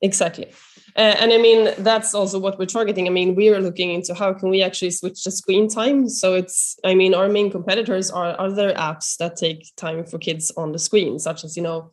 Exactly. 0.01 0.47
Uh, 0.97 1.17
and 1.21 1.33
i 1.33 1.39
mean 1.39 1.73
that's 1.79 2.15
also 2.15 2.39
what 2.39 2.59
we're 2.59 2.67
targeting. 2.67 3.07
I 3.09 3.11
mean 3.11 3.35
we 3.35 3.49
are 3.49 3.61
looking 3.61 3.91
into 3.91 4.15
how 4.15 4.33
can 4.33 4.49
we 4.49 4.63
actually 4.63 4.93
switch 4.93 5.25
the 5.25 5.33
screen 5.33 5.69
time. 5.69 6.09
So 6.09 6.35
it's 6.35 6.79
i 6.85 6.95
mean 6.95 7.15
our 7.15 7.29
main 7.29 7.51
competitors 7.51 8.13
are 8.13 8.39
other 8.41 8.73
apps 8.75 9.17
that 9.17 9.37
take 9.37 9.67
time 9.77 10.05
for 10.05 10.19
kids 10.19 10.53
on 10.57 10.71
the 10.71 10.79
screen 10.79 11.19
such 11.19 11.43
as 11.43 11.57
you 11.57 11.65
know 11.65 11.91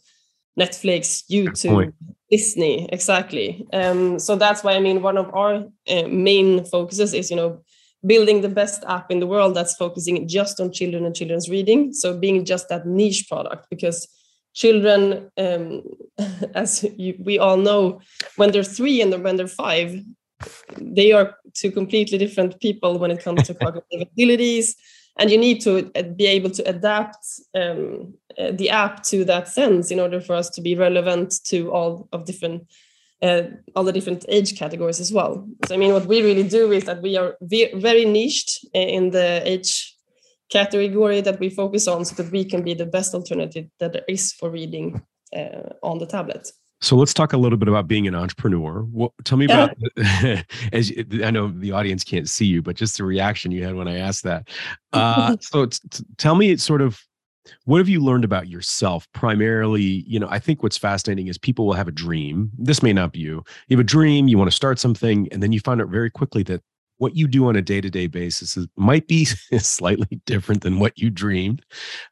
Netflix, 0.58 1.24
YouTube, 1.30 1.94
Disney, 2.30 2.88
exactly. 2.92 3.66
Um, 3.74 4.20
so 4.20 4.36
that's 4.36 4.64
why 4.64 4.74
I 4.74 4.80
mean 4.80 5.02
one 5.02 5.18
of 5.18 5.34
our 5.34 5.66
uh, 5.90 6.08
main 6.08 6.66
focuses 6.66 7.14
is 7.14 7.30
you 7.30 7.36
know 7.36 7.62
building 8.06 8.42
the 8.42 8.50
best 8.50 8.84
app 8.88 9.12
in 9.12 9.20
the 9.20 9.28
world 9.28 9.56
that's 9.56 9.76
focusing 9.76 10.28
just 10.28 10.60
on 10.60 10.72
children 10.72 11.06
and 11.06 11.16
children's 11.16 11.50
reading. 11.50 11.94
So 11.94 12.18
being 12.18 12.46
just 12.46 12.70
that 12.70 12.86
niche 12.86 13.28
product 13.28 13.68
because 13.70 14.08
children, 14.54 15.30
um, 15.38 15.84
as 16.56 16.86
you, 16.98 17.16
we 17.20 17.40
all 17.40 17.58
know, 17.58 18.02
when 18.38 18.52
they're 18.52 18.64
three 18.64 19.02
and 19.02 19.24
when 19.24 19.36
they're 19.36 19.48
five, 19.48 20.02
they 20.78 21.12
are 21.12 21.36
two 21.54 21.72
completely 21.72 22.18
different 22.18 22.60
people 22.62 22.98
when 23.00 23.12
it 23.12 23.22
comes 23.22 23.44
to 23.44 23.54
cognitive 23.64 24.08
abilities 24.14 24.76
and 25.18 25.32
you 25.32 25.38
need 25.38 25.62
to 25.62 25.92
uh, 25.96 26.04
be 26.04 26.26
able 26.26 26.50
to 26.50 26.64
adapt 26.70 27.26
um, 27.56 28.14
uh, 28.38 28.52
the 28.52 28.70
app 28.70 29.04
to 29.04 29.26
that 29.26 29.48
sense 29.48 29.92
in 29.92 30.00
order 30.00 30.22
for 30.22 30.36
us 30.36 30.50
to 30.50 30.62
be 30.62 30.76
relevant 30.76 31.34
to 31.46 31.72
all 31.72 32.08
of 32.12 32.26
different 32.26 32.68
uh, 33.22 33.44
all 33.76 33.84
the 33.84 33.92
different 33.92 34.24
age 34.30 34.58
categories 34.58 35.02
as 35.02 35.12
well. 35.12 35.46
So 35.68 35.76
I 35.76 35.78
mean, 35.78 35.92
what 35.92 36.06
we 36.06 36.22
really 36.22 36.48
do 36.48 36.72
is 36.72 36.86
that 36.86 37.02
we 37.02 37.18
are 37.18 37.36
very 37.42 38.06
niched 38.06 38.66
in 38.74 39.10
the 39.10 39.42
age 39.46 39.96
category 40.50 41.22
that 41.22 41.40
we 41.40 41.50
focus 41.50 41.88
on, 41.88 42.06
so 42.06 42.16
that 42.22 42.32
we 42.32 42.46
can 42.46 42.64
be 42.64 42.74
the 42.74 42.86
best 42.86 43.14
alternative 43.14 43.68
that 43.80 43.94
there 43.94 44.06
is 44.08 44.34
for 44.34 44.50
reading 44.50 45.02
uh, 45.36 45.74
on 45.84 46.00
the 46.00 46.06
tablet. 46.06 46.52
So 46.82 46.96
let's 46.96 47.14
talk 47.14 47.34
a 47.34 47.38
little 47.38 47.58
bit 47.58 47.68
about 47.68 47.88
being 47.88 48.08
an 48.08 48.16
entrepreneur. 48.16 48.84
What, 48.84 49.12
tell 49.26 49.38
me 49.38 49.46
about, 49.46 49.76
as 50.74 50.92
I 51.24 51.32
know 51.32 51.50
the 51.50 51.72
audience 51.72 52.04
can't 52.04 52.30
see 52.30 52.46
you, 52.46 52.62
but 52.62 52.76
just 52.76 52.98
the 52.98 53.04
reaction 53.04 53.52
you 53.52 53.64
had 53.64 53.76
when 53.76 53.88
I 53.88 53.98
asked 53.98 54.24
that. 54.24 54.48
Uh, 54.94 55.36
so 55.42 55.66
t- 55.66 55.80
tell 56.18 56.36
me, 56.36 56.52
it's 56.52 56.64
sort 56.64 56.82
of, 56.82 57.02
what 57.66 57.80
have 57.80 57.90
you 57.90 58.00
learned 58.00 58.24
about 58.24 58.48
yourself? 58.48 59.08
Primarily, 59.14 60.04
you 60.08 60.20
know, 60.20 60.28
I 60.30 60.40
think 60.40 60.62
what's 60.62 60.78
fascinating 60.78 61.28
is 61.28 61.38
people 61.38 61.66
will 61.66 61.74
have 61.74 61.88
a 61.88 61.92
dream. 61.92 62.52
This 62.58 62.84
may 62.84 62.94
not 62.94 63.12
be 63.12 63.20
you. 63.20 63.44
You 63.68 63.78
have 63.78 63.80
a 63.80 63.88
dream, 63.88 64.28
you 64.28 64.38
want 64.38 64.50
to 64.50 64.56
start 64.56 64.80
something, 64.80 65.28
and 65.32 65.42
then 65.42 65.52
you 65.52 65.60
find 65.60 65.82
out 65.82 65.90
very 65.90 66.12
quickly 66.12 66.44
that 66.44 66.62
what 67.00 67.16
you 67.16 67.28
do 67.28 67.48
on 67.48 67.56
a 67.56 67.62
day-to-day 67.62 68.08
basis 68.08 68.56
is, 68.56 68.68
might 68.76 69.08
be 69.08 69.26
slightly 69.58 70.22
different 70.26 70.62
than 70.62 70.80
what 70.80 71.00
you 71.00 71.10
dreamed. 71.10 71.66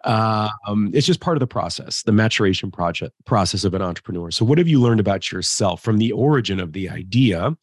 Um, 0.04 0.92
it's 0.94 1.06
just 1.06 1.20
part 1.20 1.38
of 1.38 1.40
the 1.40 1.48
process 1.48 2.02
the 2.04 2.12
maturation 2.12 2.72
project 2.72 3.14
process 3.26 3.64
of 3.64 3.74
an 3.74 3.82
entrepreneur. 3.82 4.32
So 4.32 4.44
what 4.46 4.58
have 4.58 4.68
you 4.68 4.82
learned 4.82 5.00
about 5.00 5.32
yourself 5.32 5.82
from 5.82 5.98
the 5.98 6.12
origin 6.12 6.60
of 6.60 6.74
the 6.74 6.90
idea 6.90 7.56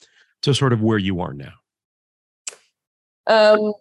to 0.43 0.55
sort 0.55 0.73
of 0.73 0.83
where 0.83 0.99
you 0.99 1.21
are 1.21 1.35
now? 1.35 1.53
Um, 3.27 3.73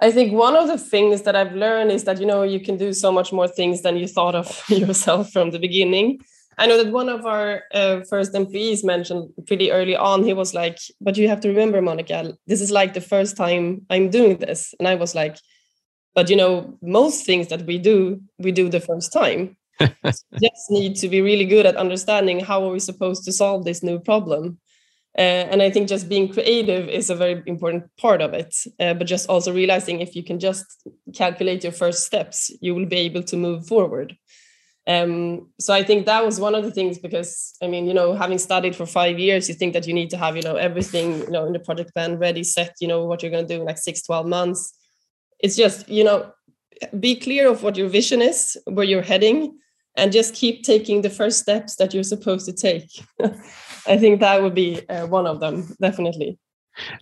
i 0.00 0.10
think 0.10 0.32
one 0.32 0.56
of 0.56 0.66
the 0.66 0.76
things 0.76 1.22
that 1.22 1.36
i've 1.36 1.54
learned 1.54 1.90
is 1.90 2.04
that 2.04 2.20
you 2.20 2.26
know 2.26 2.42
you 2.42 2.60
can 2.60 2.76
do 2.76 2.92
so 2.92 3.10
much 3.10 3.32
more 3.32 3.48
things 3.48 3.82
than 3.82 3.96
you 3.96 4.06
thought 4.06 4.34
of 4.34 4.62
yourself 4.68 5.30
from 5.30 5.50
the 5.52 5.58
beginning 5.58 6.18
I 6.58 6.66
know 6.66 6.82
that 6.82 6.92
one 6.92 7.08
of 7.08 7.26
our 7.26 7.64
uh, 7.74 8.00
first 8.08 8.34
employees 8.34 8.82
mentioned 8.82 9.30
pretty 9.46 9.70
early 9.70 9.94
on, 9.94 10.24
he 10.24 10.32
was 10.32 10.54
like, 10.54 10.78
But 11.00 11.16
you 11.16 11.28
have 11.28 11.40
to 11.40 11.48
remember, 11.48 11.82
Monica, 11.82 12.34
this 12.46 12.60
is 12.60 12.70
like 12.70 12.94
the 12.94 13.00
first 13.00 13.36
time 13.36 13.82
I'm 13.90 14.08
doing 14.10 14.38
this. 14.38 14.74
And 14.78 14.88
I 14.88 14.94
was 14.94 15.14
like, 15.14 15.36
But 16.14 16.30
you 16.30 16.36
know, 16.36 16.78
most 16.80 17.26
things 17.26 17.48
that 17.48 17.66
we 17.66 17.78
do, 17.78 18.22
we 18.38 18.52
do 18.52 18.68
the 18.68 18.80
first 18.80 19.12
time. 19.12 19.56
just 20.40 20.70
need 20.70 20.96
to 20.96 21.08
be 21.08 21.20
really 21.20 21.44
good 21.44 21.66
at 21.66 21.76
understanding 21.76 22.40
how 22.40 22.64
are 22.64 22.72
we 22.72 22.80
supposed 22.80 23.24
to 23.24 23.32
solve 23.32 23.64
this 23.64 23.82
new 23.82 23.98
problem. 23.98 24.58
Uh, 25.18 25.48
and 25.50 25.62
I 25.62 25.70
think 25.70 25.88
just 25.88 26.08
being 26.08 26.30
creative 26.30 26.88
is 26.88 27.08
a 27.08 27.14
very 27.14 27.42
important 27.46 27.84
part 27.96 28.20
of 28.20 28.34
it. 28.34 28.54
Uh, 28.78 28.92
but 28.94 29.06
just 29.06 29.28
also 29.28 29.52
realizing 29.52 30.00
if 30.00 30.14
you 30.14 30.22
can 30.22 30.38
just 30.38 30.64
calculate 31.14 31.62
your 31.62 31.72
first 31.72 32.04
steps, 32.04 32.50
you 32.60 32.74
will 32.74 32.86
be 32.86 32.96
able 32.96 33.22
to 33.24 33.36
move 33.36 33.66
forward. 33.66 34.16
Um, 34.88 35.48
so 35.58 35.74
I 35.74 35.82
think 35.82 36.06
that 36.06 36.24
was 36.24 36.38
one 36.38 36.54
of 36.54 36.62
the 36.64 36.70
things 36.70 36.98
because 36.98 37.54
I 37.60 37.66
mean, 37.66 37.86
you 37.86 37.94
know, 37.94 38.14
having 38.14 38.38
studied 38.38 38.76
for 38.76 38.86
five 38.86 39.18
years, 39.18 39.48
you 39.48 39.54
think 39.54 39.72
that 39.72 39.86
you 39.86 39.92
need 39.92 40.10
to 40.10 40.16
have, 40.16 40.36
you 40.36 40.42
know, 40.42 40.56
everything, 40.56 41.20
you 41.20 41.30
know, 41.30 41.44
in 41.46 41.52
the 41.52 41.58
project 41.58 41.92
plan 41.92 42.18
ready, 42.18 42.44
set, 42.44 42.74
you 42.80 42.86
know, 42.86 43.04
what 43.04 43.22
you're 43.22 43.32
going 43.32 43.46
to 43.46 43.54
do 43.54 43.60
in 43.60 43.66
like 43.66 43.78
six, 43.78 44.02
12 44.02 44.26
months. 44.26 44.72
It's 45.40 45.56
just, 45.56 45.88
you 45.88 46.04
know, 46.04 46.32
be 47.00 47.16
clear 47.16 47.50
of 47.50 47.62
what 47.62 47.76
your 47.76 47.88
vision 47.88 48.22
is, 48.22 48.56
where 48.66 48.84
you're 48.84 49.02
heading, 49.02 49.58
and 49.96 50.12
just 50.12 50.34
keep 50.34 50.62
taking 50.62 51.02
the 51.02 51.10
first 51.10 51.40
steps 51.40 51.76
that 51.76 51.92
you're 51.92 52.04
supposed 52.04 52.46
to 52.46 52.52
take. 52.52 52.90
I 53.88 53.96
think 53.96 54.20
that 54.20 54.42
would 54.42 54.54
be 54.54 54.88
uh, 54.88 55.06
one 55.06 55.26
of 55.26 55.40
them, 55.40 55.74
definitely. 55.80 56.38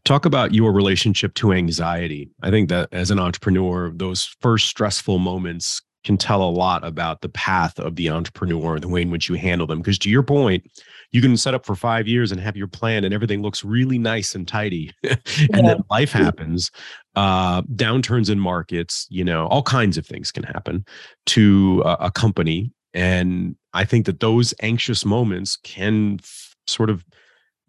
Talk 0.04 0.24
about 0.24 0.54
your 0.54 0.72
relationship 0.72 1.34
to 1.34 1.52
anxiety. 1.52 2.30
I 2.42 2.50
think 2.50 2.68
that 2.68 2.88
as 2.92 3.10
an 3.10 3.18
entrepreneur, 3.18 3.90
those 3.90 4.36
first 4.40 4.68
stressful 4.68 5.18
moments 5.18 5.82
can 6.04 6.16
tell 6.16 6.42
a 6.42 6.50
lot 6.50 6.84
about 6.84 7.22
the 7.22 7.28
path 7.28 7.78
of 7.78 7.96
the 7.96 8.10
entrepreneur, 8.10 8.74
and 8.74 8.82
the 8.82 8.88
way 8.88 9.02
in 9.02 9.10
which 9.10 9.28
you 9.28 9.34
handle 9.34 9.66
them. 9.66 9.80
Because 9.80 9.98
to 10.00 10.10
your 10.10 10.22
point, 10.22 10.70
you 11.10 11.20
can 11.20 11.36
set 11.36 11.54
up 11.54 11.64
for 11.64 11.74
five 11.74 12.06
years 12.06 12.30
and 12.30 12.40
have 12.40 12.56
your 12.56 12.68
plan, 12.68 13.04
and 13.04 13.14
everything 13.14 13.42
looks 13.42 13.64
really 13.64 13.98
nice 13.98 14.34
and 14.34 14.46
tidy, 14.46 14.92
and 15.02 15.20
yeah. 15.38 15.62
then 15.62 15.84
life 15.90 16.12
happens. 16.12 16.70
Uh, 17.16 17.62
downturns 17.62 18.28
in 18.28 18.38
markets, 18.38 19.06
you 19.10 19.24
know, 19.24 19.46
all 19.46 19.62
kinds 19.62 19.96
of 19.96 20.06
things 20.06 20.32
can 20.32 20.42
happen 20.42 20.84
to 21.26 21.82
a, 21.84 21.96
a 22.06 22.10
company, 22.10 22.72
and 22.92 23.56
I 23.72 23.84
think 23.84 24.06
that 24.06 24.20
those 24.20 24.52
anxious 24.60 25.04
moments 25.04 25.56
can 25.56 26.18
f- 26.22 26.54
sort 26.66 26.90
of 26.90 27.04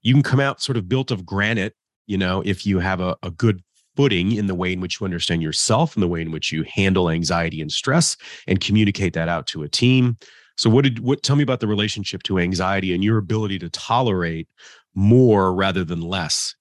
you 0.01 0.13
can 0.13 0.23
come 0.23 0.39
out 0.39 0.61
sort 0.61 0.77
of 0.77 0.87
built 0.87 1.11
of 1.11 1.25
granite 1.25 1.75
you 2.07 2.17
know 2.17 2.41
if 2.45 2.65
you 2.65 2.79
have 2.79 3.01
a, 3.01 3.17
a 3.23 3.31
good 3.31 3.61
footing 3.95 4.33
in 4.33 4.47
the 4.47 4.55
way 4.55 4.73
in 4.73 4.81
which 4.81 4.99
you 4.99 5.05
understand 5.05 5.41
yourself 5.41 5.95
and 5.95 6.03
the 6.03 6.07
way 6.07 6.21
in 6.21 6.31
which 6.31 6.51
you 6.51 6.63
handle 6.63 7.09
anxiety 7.09 7.61
and 7.61 7.71
stress 7.71 8.17
and 8.47 8.59
communicate 8.59 9.13
that 9.13 9.29
out 9.29 9.47
to 9.47 9.63
a 9.63 9.69
team. 9.69 10.17
So 10.57 10.69
what 10.69 10.83
did 10.83 10.99
what 10.99 11.23
tell 11.23 11.35
me 11.35 11.43
about 11.43 11.59
the 11.59 11.67
relationship 11.67 12.23
to 12.23 12.39
anxiety 12.39 12.93
and 12.93 13.03
your 13.03 13.17
ability 13.17 13.59
to 13.59 13.69
tolerate 13.69 14.47
more 14.95 15.53
rather 15.53 15.83
than 15.83 16.01
less. 16.01 16.55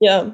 Yeah. 0.00 0.30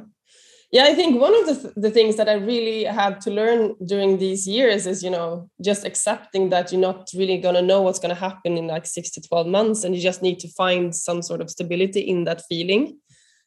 Yeah 0.73 0.85
i 0.85 0.95
think 0.95 1.21
one 1.21 1.35
of 1.41 1.47
the, 1.47 1.55
th- 1.63 1.75
the 1.77 1.91
things 1.91 2.17
that 2.17 2.29
i 2.29 2.35
really 2.35 2.83
had 2.83 3.21
to 3.21 3.31
learn 3.31 3.77
during 3.87 4.19
these 4.19 4.49
years 4.49 4.89
is 4.89 5.05
you 5.05 5.11
know 5.11 5.49
just 5.65 5.85
accepting 5.85 6.51
that 6.51 6.73
you're 6.73 6.81
not 6.81 7.09
really 7.15 7.39
going 7.39 7.55
to 7.55 7.63
know 7.63 7.81
what's 7.81 8.01
going 8.01 8.15
to 8.15 8.21
happen 8.29 8.59
in 8.59 8.67
like 8.67 8.85
6 8.85 9.11
to 9.13 9.21
12 9.21 9.47
months 9.47 9.85
and 9.85 9.95
you 9.95 10.03
just 10.03 10.21
need 10.21 10.41
to 10.41 10.49
find 10.49 10.95
some 10.95 11.23
sort 11.23 11.41
of 11.41 11.49
stability 11.49 12.01
in 12.01 12.25
that 12.25 12.43
feeling 12.49 12.99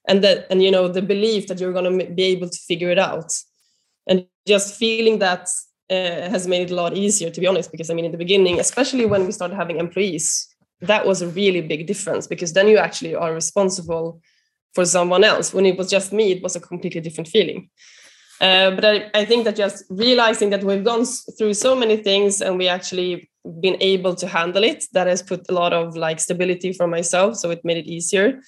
and 0.07 0.23
that 0.23 0.47
and 0.49 0.63
you 0.63 0.71
know 0.71 0.87
the 0.87 1.01
belief 1.01 1.47
that 1.47 1.59
you're 1.59 1.73
going 1.73 1.99
to 1.99 2.05
be 2.13 2.23
able 2.23 2.49
to 2.49 2.57
figure 2.57 2.89
it 2.89 2.99
out. 2.99 3.33
And 4.07 4.25
just 4.45 4.75
feeling 4.75 5.19
that 5.19 5.49
uh, 5.89 6.29
has 6.29 6.47
made 6.47 6.63
it 6.63 6.71
a 6.71 6.75
lot 6.75 6.95
easier 6.95 7.29
to 7.29 7.39
be 7.39 7.47
honest 7.47 7.71
because 7.71 7.89
i 7.89 7.93
mean 7.93 8.03
in 8.03 8.11
the 8.11 8.17
beginning 8.17 8.59
especially 8.59 9.05
when 9.05 9.25
we 9.25 9.31
started 9.31 9.55
having 9.55 9.77
employees 9.77 10.53
that 10.81 11.05
was 11.05 11.21
a 11.21 11.27
really 11.29 11.61
big 11.61 11.87
difference 11.87 12.27
because 12.27 12.53
then 12.53 12.67
you 12.67 12.77
actually 12.77 13.15
are 13.15 13.33
responsible 13.33 14.21
for 14.73 14.85
someone 14.85 15.23
else. 15.23 15.53
When 15.53 15.65
it 15.65 15.77
was 15.77 15.89
just 15.89 16.13
me 16.13 16.31
it 16.31 16.43
was 16.43 16.55
a 16.55 16.59
completely 16.59 17.01
different 17.01 17.27
feeling. 17.27 17.69
Uh, 18.39 18.69
but 18.71 18.85
I, 18.85 19.09
I 19.15 19.25
think 19.25 19.45
that 19.45 19.55
just 19.55 19.83
realizing 19.89 20.51
that 20.51 20.63
we've 20.63 20.83
gone 20.83 21.05
through 21.37 21.55
so 21.55 21.75
many 21.75 21.97
things 21.97 22.39
and 22.41 22.59
we 22.59 22.67
actually 22.67 23.31
been 23.59 23.77
able 23.81 24.13
to 24.13 24.27
handle 24.27 24.63
it 24.63 24.85
that 24.93 25.07
has 25.07 25.23
put 25.23 25.49
a 25.49 25.53
lot 25.53 25.73
of 25.73 25.97
like 25.97 26.19
stability 26.19 26.71
for 26.73 26.85
myself 26.85 27.35
so 27.37 27.49
it 27.49 27.65
made 27.65 27.77
it 27.77 27.87
easier 27.87 28.39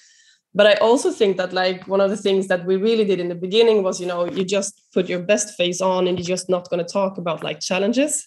but 0.54 0.66
i 0.66 0.74
also 0.74 1.10
think 1.10 1.36
that 1.36 1.52
like 1.52 1.86
one 1.86 2.00
of 2.00 2.10
the 2.10 2.16
things 2.16 2.48
that 2.48 2.64
we 2.64 2.76
really 2.76 3.04
did 3.04 3.20
in 3.20 3.28
the 3.28 3.34
beginning 3.34 3.82
was 3.82 4.00
you 4.00 4.06
know 4.06 4.24
you 4.26 4.44
just 4.44 4.82
put 4.92 5.08
your 5.08 5.20
best 5.20 5.56
face 5.56 5.80
on 5.80 6.06
and 6.06 6.18
you're 6.18 6.36
just 6.36 6.48
not 6.48 6.68
going 6.70 6.84
to 6.84 6.92
talk 6.92 7.18
about 7.18 7.44
like 7.44 7.60
challenges. 7.60 8.26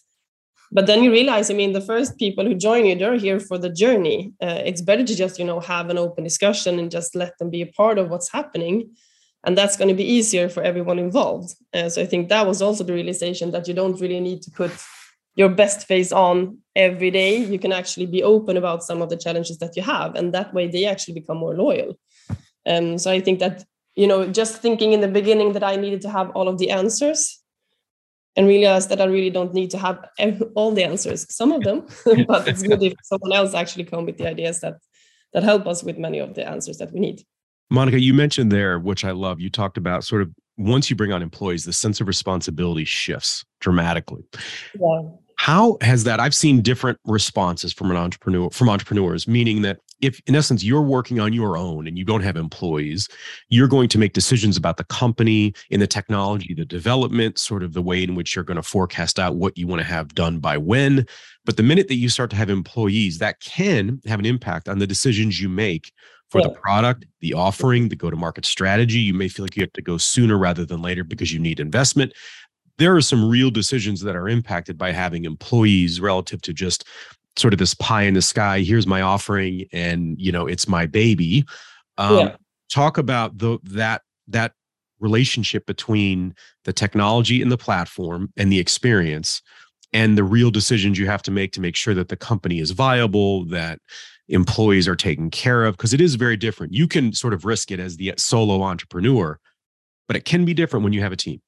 But 0.75 0.87
then 0.87 1.03
you 1.03 1.11
realize 1.11 1.51
i 1.51 1.53
mean 1.53 1.73
the 1.73 1.87
first 1.93 2.17
people 2.17 2.45
who 2.45 2.55
join 2.55 2.85
you 2.85 2.95
they're 2.95 3.15
here 3.27 3.39
for 3.39 3.57
the 3.59 3.69
journey. 3.69 4.33
Uh, 4.41 4.61
it's 4.65 4.81
better 4.81 5.03
to 5.03 5.15
just 5.15 5.37
you 5.37 5.45
know 5.45 5.59
have 5.59 5.89
an 5.89 5.99
open 5.99 6.23
discussion 6.23 6.79
and 6.79 6.89
just 6.89 7.15
let 7.15 7.37
them 7.37 7.49
be 7.49 7.61
a 7.61 7.71
part 7.79 7.99
of 7.99 8.09
what's 8.09 8.31
happening. 8.31 8.95
And 9.45 9.57
that's 9.57 9.75
going 9.75 9.89
to 9.89 9.93
be 9.93 10.09
easier 10.17 10.47
for 10.47 10.63
everyone 10.63 10.99
involved. 10.99 11.53
Uh, 11.73 11.89
so 11.89 12.01
i 12.01 12.05
think 12.05 12.29
that 12.29 12.47
was 12.47 12.61
also 12.61 12.83
the 12.83 12.93
realization 12.93 13.51
that 13.51 13.67
you 13.67 13.75
don't 13.75 14.01
really 14.01 14.21
need 14.21 14.41
to 14.43 14.51
put 14.51 14.71
your 15.35 15.49
best 15.49 15.87
face 15.87 16.11
on 16.11 16.57
every 16.75 17.11
day 17.11 17.37
you 17.37 17.59
can 17.59 17.71
actually 17.71 18.05
be 18.05 18.23
open 18.23 18.57
about 18.57 18.83
some 18.83 19.01
of 19.01 19.09
the 19.09 19.17
challenges 19.17 19.57
that 19.59 19.75
you 19.75 19.81
have 19.81 20.15
and 20.15 20.33
that 20.33 20.53
way 20.53 20.67
they 20.67 20.85
actually 20.85 21.13
become 21.13 21.37
more 21.37 21.55
loyal 21.55 21.97
um, 22.65 22.97
so 22.97 23.11
I 23.11 23.19
think 23.19 23.39
that 23.39 23.63
you 23.95 24.07
know 24.07 24.27
just 24.27 24.61
thinking 24.61 24.93
in 24.93 25.01
the 25.01 25.07
beginning 25.07 25.53
that 25.53 25.63
I 25.63 25.75
needed 25.75 26.01
to 26.01 26.09
have 26.09 26.29
all 26.31 26.47
of 26.47 26.57
the 26.57 26.69
answers 26.69 27.39
and 28.35 28.47
realize 28.47 28.87
that 28.87 28.99
I 28.99 29.05
really 29.05 29.29
don't 29.29 29.53
need 29.53 29.69
to 29.71 29.77
have 29.77 30.03
all 30.55 30.71
the 30.71 30.83
answers. 30.83 31.31
Some 31.33 31.51
of 31.51 31.61
them, 31.61 31.85
but 32.27 32.47
it's 32.47 32.63
good 32.63 32.81
if 32.81 32.93
someone 33.03 33.33
else 33.33 33.53
actually 33.53 33.83
come 33.83 34.05
with 34.05 34.17
the 34.17 34.27
ideas 34.27 34.59
that 34.61 34.77
that 35.33 35.43
help 35.43 35.67
us 35.67 35.83
with 35.83 35.97
many 35.97 36.19
of 36.19 36.35
the 36.35 36.47
answers 36.47 36.77
that 36.77 36.91
we 36.91 36.99
need. 36.99 37.23
Monica, 37.69 37.99
you 37.99 38.13
mentioned 38.13 38.51
there, 38.51 38.79
which 38.79 39.03
I 39.03 39.11
love. 39.11 39.39
You 39.39 39.49
talked 39.49 39.77
about 39.77 40.03
sort 40.03 40.21
of 40.21 40.31
once 40.57 40.89
you 40.89 40.95
bring 40.95 41.11
on 41.11 41.23
employees, 41.23 41.65
the 41.65 41.73
sense 41.73 41.99
of 42.01 42.07
responsibility 42.07 42.85
shifts 42.85 43.43
dramatically. 43.59 44.23
Yeah. 44.79 45.01
How 45.37 45.77
has 45.81 46.03
that? 46.05 46.19
I've 46.19 46.35
seen 46.35 46.61
different 46.61 46.99
responses 47.05 47.73
from 47.73 47.91
an 47.91 47.97
entrepreneur 47.97 48.49
from 48.51 48.69
entrepreneurs, 48.69 49.27
meaning 49.27 49.61
that 49.63 49.79
if 50.01 50.21
in 50.27 50.35
essence 50.35 50.63
you're 50.63 50.81
working 50.81 51.19
on 51.19 51.33
your 51.33 51.57
own 51.57 51.87
and 51.87 51.97
you 51.97 52.03
don't 52.03 52.21
have 52.21 52.35
employees, 52.35 53.07
you're 53.49 53.67
going 53.67 53.89
to 53.89 53.97
make 53.97 54.13
decisions 54.13 54.57
about 54.57 54.77
the 54.77 54.83
company, 54.85 55.53
in 55.69 55.79
the 55.79 55.87
technology, 55.87 56.53
the 56.53 56.65
development, 56.65 57.37
sort 57.39 57.63
of 57.63 57.73
the 57.73 57.81
way 57.81 58.03
in 58.03 58.15
which 58.15 58.35
you're 58.35 58.43
going 58.43 58.57
to 58.57 58.63
forecast 58.63 59.19
out 59.19 59.35
what 59.35 59.57
you 59.57 59.65
want 59.65 59.79
to 59.79 59.87
have 59.87 60.13
done 60.13 60.39
by 60.39 60.57
when. 60.57 61.05
But 61.45 61.57
the 61.57 61.63
minute 61.63 61.87
that 61.87 61.95
you 61.95 62.09
start 62.09 62.29
to 62.31 62.35
have 62.35 62.49
employees, 62.49 63.19
that 63.19 63.39
can 63.39 64.01
have 64.05 64.19
an 64.19 64.25
impact 64.25 64.67
on 64.67 64.79
the 64.79 64.87
decisions 64.87 65.41
you 65.41 65.49
make 65.49 65.91
for 66.29 66.41
yeah. 66.41 66.47
the 66.47 66.53
product, 66.55 67.05
the 67.21 67.33
offering, 67.33 67.89
the 67.89 67.95
go 67.95 68.09
to 68.09 68.15
market 68.15 68.45
strategy. 68.45 68.99
You 68.99 69.13
may 69.13 69.27
feel 69.27 69.45
like 69.45 69.55
you 69.55 69.61
have 69.61 69.73
to 69.73 69.81
go 69.81 69.97
sooner 69.97 70.37
rather 70.37 70.65
than 70.65 70.81
later 70.81 71.03
because 71.03 71.31
you 71.31 71.39
need 71.39 71.59
investment 71.59 72.11
there 72.77 72.95
are 72.95 73.01
some 73.01 73.27
real 73.27 73.51
decisions 73.51 74.01
that 74.01 74.15
are 74.15 74.27
impacted 74.27 74.77
by 74.77 74.91
having 74.91 75.25
employees 75.25 76.01
relative 76.01 76.41
to 76.41 76.53
just 76.53 76.85
sort 77.37 77.53
of 77.53 77.59
this 77.59 77.73
pie 77.73 78.03
in 78.03 78.13
the 78.13 78.21
sky 78.21 78.59
here's 78.61 78.87
my 78.87 79.01
offering 79.01 79.65
and 79.73 80.19
you 80.19 80.31
know 80.31 80.45
it's 80.45 80.67
my 80.67 80.85
baby 80.85 81.43
um, 81.97 82.19
yeah. 82.19 82.35
talk 82.69 82.97
about 82.97 83.37
the 83.37 83.57
that 83.63 84.01
that 84.27 84.53
relationship 84.99 85.65
between 85.65 86.33
the 86.63 86.73
technology 86.73 87.41
and 87.41 87.51
the 87.51 87.57
platform 87.57 88.31
and 88.37 88.51
the 88.51 88.59
experience 88.59 89.41
and 89.91 90.17
the 90.17 90.23
real 90.23 90.49
decisions 90.49 90.97
you 90.97 91.05
have 91.05 91.21
to 91.21 91.31
make 91.31 91.51
to 91.51 91.61
make 91.61 91.75
sure 91.75 91.93
that 91.93 92.09
the 92.09 92.15
company 92.15 92.59
is 92.59 92.71
viable 92.71 93.45
that 93.45 93.79
employees 94.29 94.87
are 94.87 94.95
taken 94.95 95.29
care 95.29 95.65
of 95.65 95.77
because 95.77 95.93
it 95.93 96.01
is 96.01 96.15
very 96.15 96.37
different. 96.37 96.73
You 96.73 96.87
can 96.87 97.13
sort 97.13 97.33
of 97.33 97.45
risk 97.45 97.71
it 97.71 97.79
as 97.79 97.97
the 97.97 98.13
solo 98.17 98.63
entrepreneur, 98.63 99.39
but 100.07 100.17
it 100.17 100.25
can 100.25 100.45
be 100.45 100.53
different 100.53 100.83
when 100.83 100.93
you 100.93 101.01
have 101.01 101.11
a 101.11 101.17
team. 101.17 101.41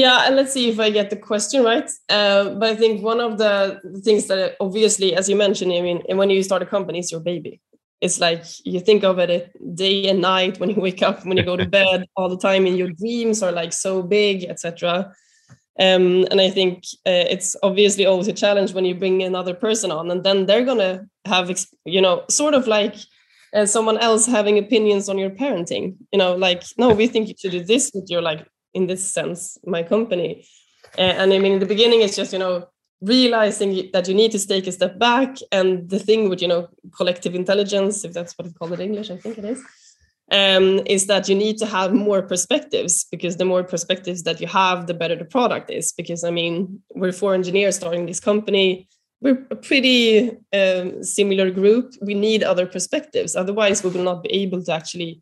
Yeah, 0.00 0.26
and 0.26 0.34
let's 0.34 0.54
see 0.54 0.70
if 0.70 0.80
I 0.80 0.88
get 0.88 1.10
the 1.10 1.16
question 1.16 1.62
right. 1.62 1.88
Uh, 2.08 2.54
but 2.54 2.70
I 2.70 2.74
think 2.74 3.02
one 3.02 3.20
of 3.20 3.36
the 3.36 3.78
things 4.02 4.28
that 4.28 4.56
obviously, 4.58 5.14
as 5.14 5.28
you 5.28 5.36
mentioned, 5.36 5.74
I 5.74 5.82
mean, 5.82 6.02
when 6.16 6.30
you 6.30 6.42
start 6.42 6.62
a 6.62 6.66
company, 6.66 7.00
it's 7.00 7.12
your 7.12 7.20
baby. 7.20 7.60
It's 8.00 8.18
like 8.18 8.44
you 8.64 8.80
think 8.80 9.04
of 9.04 9.18
it 9.18 9.52
day 9.76 10.08
and 10.08 10.22
night 10.22 10.58
when 10.58 10.70
you 10.70 10.80
wake 10.80 11.02
up, 11.02 11.26
when 11.26 11.36
you 11.36 11.42
go 11.42 11.54
to 11.54 11.66
bed, 11.80 12.06
all 12.16 12.30
the 12.30 12.38
time, 12.38 12.64
and 12.64 12.78
your 12.78 12.92
dreams 12.92 13.42
are 13.42 13.52
like 13.52 13.74
so 13.74 14.02
big, 14.02 14.44
etc. 14.44 15.12
Um, 15.78 16.26
and 16.30 16.40
I 16.40 16.48
think 16.48 16.84
uh, 17.06 17.26
it's 17.34 17.54
obviously 17.62 18.06
always 18.06 18.28
a 18.28 18.32
challenge 18.32 18.72
when 18.72 18.86
you 18.86 18.94
bring 18.94 19.22
another 19.22 19.52
person 19.52 19.90
on, 19.90 20.10
and 20.10 20.24
then 20.24 20.46
they're 20.46 20.64
gonna 20.64 21.08
have, 21.26 21.50
you 21.84 22.00
know, 22.00 22.24
sort 22.30 22.54
of 22.54 22.66
like 22.66 22.94
uh, 23.52 23.66
someone 23.66 23.98
else 23.98 24.24
having 24.24 24.56
opinions 24.56 25.10
on 25.10 25.18
your 25.18 25.30
parenting. 25.30 25.96
You 26.10 26.18
know, 26.18 26.34
like 26.36 26.62
no, 26.78 26.94
we 26.94 27.06
think 27.06 27.28
you 27.28 27.34
should 27.38 27.52
do 27.52 27.62
this 27.62 27.90
but 27.90 28.08
you're 28.08 28.22
like 28.22 28.46
in 28.74 28.86
this 28.86 29.10
sense 29.10 29.58
my 29.64 29.82
company. 29.82 30.46
And 30.98 31.32
i 31.32 31.38
mean 31.38 31.52
in 31.52 31.60
the 31.60 31.72
beginning 31.74 32.00
it's 32.02 32.16
just 32.16 32.32
you 32.32 32.38
know 32.38 32.66
realizing 33.00 33.90
that 33.92 34.08
you 34.08 34.14
need 34.14 34.32
to 34.32 34.46
take 34.46 34.66
a 34.66 34.72
step 34.72 34.98
back 34.98 35.36
and 35.52 35.88
the 35.88 35.98
thing 35.98 36.28
with 36.28 36.42
you 36.42 36.48
know 36.48 36.68
collective 36.96 37.34
intelligence 37.34 38.04
if 38.04 38.12
that's 38.12 38.36
what 38.36 38.46
it's 38.46 38.56
called 38.58 38.72
in 38.72 38.80
english 38.80 39.10
i 39.10 39.16
think 39.16 39.38
it 39.38 39.44
is 39.44 39.62
um, 40.32 40.80
is 40.86 41.06
that 41.06 41.28
you 41.28 41.34
need 41.34 41.58
to 41.58 41.66
have 41.66 41.92
more 41.92 42.22
perspectives 42.22 43.04
because 43.04 43.36
the 43.36 43.44
more 43.44 43.64
perspectives 43.64 44.22
that 44.22 44.40
you 44.40 44.46
have 44.46 44.86
the 44.86 44.94
better 44.94 45.16
the 45.16 45.24
product 45.24 45.70
is. 45.70 45.92
Because 45.92 46.24
i 46.24 46.30
mean 46.30 46.80
we're 46.94 47.12
four 47.12 47.34
engineers 47.34 47.76
starting 47.76 48.06
this 48.06 48.20
company. 48.20 48.88
We're 49.22 49.46
a 49.50 49.56
pretty 49.56 50.30
um, 50.52 51.02
similar 51.02 51.50
group. 51.50 51.92
We 52.00 52.14
need 52.14 52.42
other 52.42 52.66
perspectives. 52.66 53.36
Otherwise 53.36 53.82
we 53.82 53.90
will 53.90 54.04
not 54.04 54.22
be 54.22 54.32
able 54.32 54.62
to 54.64 54.72
actually 54.72 55.20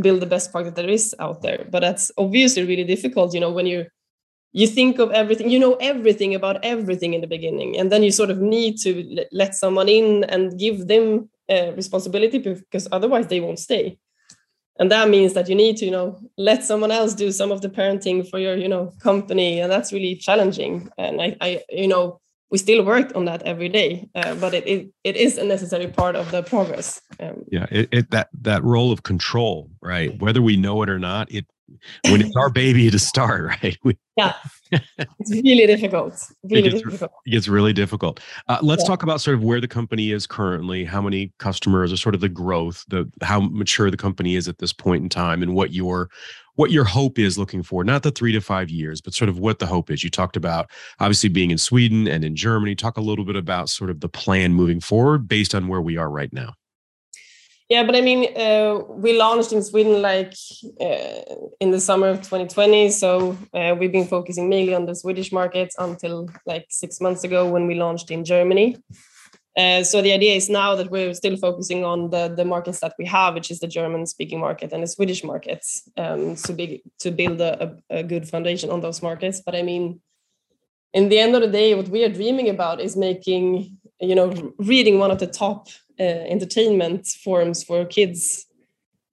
build 0.00 0.20
the 0.20 0.26
best 0.26 0.52
product 0.52 0.76
that 0.76 0.82
there 0.82 0.90
is 0.90 1.14
out 1.18 1.42
there. 1.42 1.66
But 1.70 1.80
that's 1.80 2.10
obviously 2.18 2.64
really 2.64 2.84
difficult 2.84 3.34
you 3.34 3.40
know 3.40 3.52
when 3.52 3.66
you 3.66 3.86
you 4.52 4.66
think 4.66 4.98
of 4.98 5.10
everything 5.10 5.50
you 5.50 5.58
know 5.58 5.74
everything 5.74 6.34
about 6.34 6.64
everything 6.64 7.14
in 7.14 7.20
the 7.20 7.26
beginning. 7.26 7.78
And 7.78 7.90
then 7.90 8.02
you 8.02 8.10
sort 8.10 8.30
of 8.30 8.40
need 8.40 8.78
to 8.80 9.26
let 9.32 9.54
someone 9.54 9.88
in 9.88 10.24
and 10.24 10.58
give 10.58 10.86
them 10.86 11.28
uh, 11.50 11.72
responsibility 11.72 12.38
because 12.38 12.88
otherwise 12.92 13.26
they 13.26 13.40
won't 13.40 13.58
stay. 13.58 13.98
And 14.78 14.90
that 14.90 15.08
means 15.08 15.34
that 15.34 15.48
you 15.48 15.54
need 15.54 15.76
to 15.78 15.84
you 15.84 15.90
know 15.90 16.18
let 16.36 16.64
someone 16.64 16.90
else 16.90 17.14
do 17.14 17.30
some 17.30 17.52
of 17.52 17.60
the 17.60 17.68
parenting 17.68 18.28
for 18.28 18.38
your 18.38 18.56
you 18.56 18.68
know 18.68 18.92
company. 19.00 19.60
And 19.60 19.70
that's 19.70 19.92
really 19.92 20.16
challenging. 20.16 20.88
And 20.98 21.20
i, 21.20 21.36
I 21.40 21.62
you 21.70 21.88
know 21.88 22.20
we 22.54 22.58
still 22.58 22.84
work 22.84 23.10
on 23.16 23.24
that 23.24 23.42
every 23.42 23.68
day, 23.68 24.08
uh, 24.14 24.32
but 24.36 24.54
it, 24.54 24.64
it, 24.64 24.88
it 25.02 25.16
is 25.16 25.38
a 25.38 25.44
necessary 25.44 25.88
part 25.88 26.14
of 26.14 26.30
the 26.30 26.40
progress. 26.40 27.00
Um, 27.18 27.42
yeah, 27.50 27.66
it, 27.68 27.88
it, 27.90 28.10
that 28.12 28.28
that 28.42 28.62
role 28.62 28.92
of 28.92 29.02
control, 29.02 29.72
right? 29.82 30.16
Whether 30.20 30.40
we 30.40 30.56
know 30.56 30.80
it 30.82 30.88
or 30.88 31.00
not, 31.00 31.32
it 31.32 31.46
when 32.08 32.20
it's 32.20 32.36
our 32.36 32.50
baby 32.50 32.90
to 32.90 32.98
start, 32.98 33.44
right? 33.62 33.76
We, 33.82 33.96
yeah, 34.16 34.34
it's 34.70 35.30
really 35.30 35.66
difficult. 35.66 36.14
Really 36.42 36.68
it 36.68 36.70
gets, 36.72 36.82
difficult. 36.82 37.12
It 37.26 37.30
gets 37.30 37.48
really 37.48 37.72
difficult. 37.72 38.20
Uh, 38.48 38.58
let's 38.62 38.82
yeah. 38.82 38.88
talk 38.88 39.02
about 39.02 39.20
sort 39.20 39.36
of 39.36 39.42
where 39.42 39.60
the 39.60 39.68
company 39.68 40.12
is 40.12 40.26
currently, 40.26 40.84
how 40.84 41.00
many 41.00 41.32
customers, 41.38 41.92
or 41.92 41.96
sort 41.96 42.14
of 42.14 42.20
the 42.20 42.28
growth, 42.28 42.84
the 42.88 43.10
how 43.22 43.40
mature 43.40 43.90
the 43.90 43.96
company 43.96 44.36
is 44.36 44.48
at 44.48 44.58
this 44.58 44.72
point 44.72 45.02
in 45.02 45.08
time, 45.08 45.42
and 45.42 45.54
what 45.54 45.72
your 45.72 46.10
what 46.56 46.70
your 46.70 46.84
hope 46.84 47.18
is 47.18 47.36
looking 47.36 47.62
for, 47.62 47.82
not 47.82 48.02
the 48.02 48.12
three 48.12 48.32
to 48.32 48.40
five 48.40 48.70
years, 48.70 49.00
but 49.00 49.12
sort 49.12 49.28
of 49.28 49.38
what 49.38 49.58
the 49.58 49.66
hope 49.66 49.90
is. 49.90 50.04
You 50.04 50.10
talked 50.10 50.36
about 50.36 50.70
obviously 51.00 51.28
being 51.28 51.50
in 51.50 51.58
Sweden 51.58 52.06
and 52.06 52.24
in 52.24 52.36
Germany. 52.36 52.74
Talk 52.74 52.96
a 52.96 53.02
little 53.02 53.24
bit 53.24 53.36
about 53.36 53.68
sort 53.68 53.90
of 53.90 54.00
the 54.00 54.08
plan 54.08 54.54
moving 54.54 54.80
forward 54.80 55.26
based 55.26 55.54
on 55.54 55.68
where 55.68 55.82
we 55.82 55.96
are 55.96 56.10
right 56.10 56.32
now. 56.32 56.54
Yeah, 57.70 57.84
but 57.84 57.96
I 57.96 58.02
mean, 58.02 58.36
uh, 58.36 58.80
we 58.90 59.16
launched 59.16 59.52
in 59.52 59.62
Sweden 59.62 60.02
like 60.02 60.34
uh, 60.80 61.22
in 61.60 61.70
the 61.70 61.80
summer 61.80 62.08
of 62.08 62.18
2020. 62.18 62.90
So 62.90 63.38
uh, 63.54 63.74
we've 63.78 63.92
been 63.92 64.06
focusing 64.06 64.50
mainly 64.50 64.74
on 64.74 64.84
the 64.84 64.94
Swedish 64.94 65.32
market 65.32 65.72
until 65.78 66.28
like 66.44 66.66
six 66.68 67.00
months 67.00 67.24
ago 67.24 67.50
when 67.50 67.66
we 67.66 67.74
launched 67.74 68.10
in 68.10 68.24
Germany. 68.24 68.76
Uh, 69.56 69.82
so 69.82 70.02
the 70.02 70.12
idea 70.12 70.34
is 70.34 70.50
now 70.50 70.74
that 70.74 70.90
we're 70.90 71.14
still 71.14 71.36
focusing 71.36 71.84
on 71.84 72.10
the, 72.10 72.28
the 72.28 72.44
markets 72.44 72.80
that 72.80 72.92
we 72.98 73.06
have, 73.06 73.34
which 73.34 73.50
is 73.50 73.60
the 73.60 73.68
German 73.68 74.04
speaking 74.04 74.40
market 74.40 74.72
and 74.72 74.82
the 74.82 74.86
Swedish 74.86 75.22
markets, 75.22 75.88
um, 75.96 76.34
to, 76.34 76.52
be, 76.52 76.82
to 76.98 77.10
build 77.12 77.40
a, 77.40 77.76
a, 77.88 78.02
good 78.02 78.28
foundation 78.28 78.68
on 78.70 78.80
those 78.80 79.00
markets. 79.00 79.40
But 79.46 79.54
I 79.54 79.62
mean, 79.62 80.00
in 80.92 81.08
the 81.08 81.20
end 81.20 81.36
of 81.36 81.40
the 81.40 81.48
day, 81.48 81.74
what 81.74 81.88
we 81.88 82.04
are 82.04 82.08
dreaming 82.08 82.48
about 82.48 82.80
is 82.80 82.96
making, 82.96 83.78
you 84.00 84.16
know, 84.16 84.52
reading 84.58 84.98
one 84.98 85.12
of 85.12 85.20
the 85.20 85.28
top 85.28 85.68
entertainment 86.02 87.06
forms 87.06 87.62
for 87.62 87.84
kids 87.84 88.46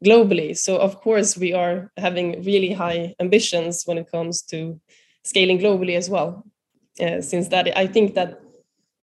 globally. 0.04 0.58
So 0.58 0.78
of 0.78 0.98
course, 1.02 1.38
we 1.38 1.54
are 1.54 1.92
having 1.98 2.44
really 2.44 2.74
high 2.74 3.16
ambitions 3.20 3.84
when 3.86 3.98
it 3.98 4.10
comes 4.10 4.42
to 4.44 4.80
scaling 5.24 5.60
globally 5.60 5.96
as 5.96 6.10
well. 6.10 6.44
Uh, 7.00 7.22
since 7.22 7.48
that, 7.50 7.76
I 7.78 7.88
think 7.88 8.16
that 8.16 8.42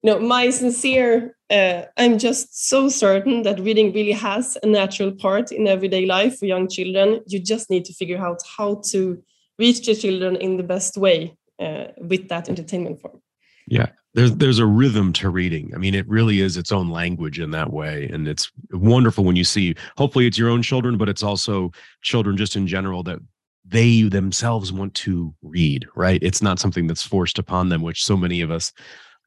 know, 0.04 0.20
my 0.20 0.50
sincere, 0.50 1.36
uh, 1.50 1.82
I'm 1.96 2.18
just 2.18 2.68
so 2.68 2.88
certain 2.88 3.42
that 3.42 3.58
reading 3.58 3.92
really 3.92 4.12
has 4.12 4.56
a 4.62 4.66
natural 4.66 5.12
part 5.12 5.50
in 5.50 5.66
everyday 5.66 6.06
life 6.06 6.38
for 6.38 6.46
young 6.46 6.68
children. 6.68 7.20
You 7.26 7.40
just 7.40 7.70
need 7.70 7.84
to 7.86 7.94
figure 7.94 8.18
out 8.18 8.40
how 8.56 8.82
to 8.90 9.22
reach 9.58 9.86
the 9.86 9.94
children 9.94 10.36
in 10.36 10.56
the 10.58 10.62
best 10.62 10.96
way 10.96 11.36
uh, 11.58 11.86
with 11.98 12.28
that 12.28 12.48
entertainment 12.48 13.00
form. 13.00 13.20
Yeah, 13.66 13.88
there's 14.14 14.34
there's 14.36 14.58
a 14.58 14.66
rhythm 14.66 15.12
to 15.14 15.28
reading. 15.28 15.72
I 15.74 15.78
mean, 15.78 15.94
it 15.94 16.08
really 16.08 16.40
is 16.40 16.56
its 16.56 16.72
own 16.72 16.90
language 16.90 17.38
in 17.38 17.50
that 17.50 17.72
way, 17.72 18.08
and 18.12 18.26
it's 18.26 18.50
wonderful 18.72 19.24
when 19.24 19.36
you 19.36 19.44
see. 19.44 19.74
Hopefully, 19.96 20.26
it's 20.26 20.38
your 20.38 20.50
own 20.50 20.62
children, 20.62 20.96
but 20.96 21.08
it's 21.08 21.22
also 21.22 21.72
children 22.02 22.36
just 22.36 22.56
in 22.56 22.66
general 22.66 23.02
that 23.04 23.18
they 23.66 24.02
themselves 24.02 24.72
want 24.72 24.94
to 24.94 25.34
read. 25.42 25.86
Right? 25.94 26.22
It's 26.22 26.42
not 26.42 26.58
something 26.58 26.86
that's 26.86 27.06
forced 27.06 27.38
upon 27.38 27.68
them, 27.68 27.82
which 27.82 28.04
so 28.04 28.16
many 28.16 28.40
of 28.40 28.50
us 28.50 28.72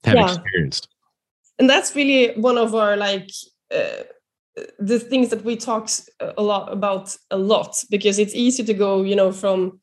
have 0.04 0.16
yeah. 0.16 0.26
experienced 0.26 0.88
and 1.60 1.70
that's 1.70 1.96
really 1.96 2.34
one 2.40 2.58
of 2.58 2.76
our 2.76 2.96
like 2.96 3.30
uh, 3.74 4.04
the 4.80 5.00
things 5.00 5.30
that 5.30 5.44
we 5.44 5.56
talk 5.56 5.90
a 6.38 6.42
lot 6.42 6.72
about 6.72 7.16
a 7.32 7.38
lot 7.38 7.84
because 7.90 8.20
it's 8.20 8.36
easy 8.36 8.64
to 8.64 8.74
go 8.74 9.04
you 9.04 9.16
know 9.16 9.32
from 9.32 9.80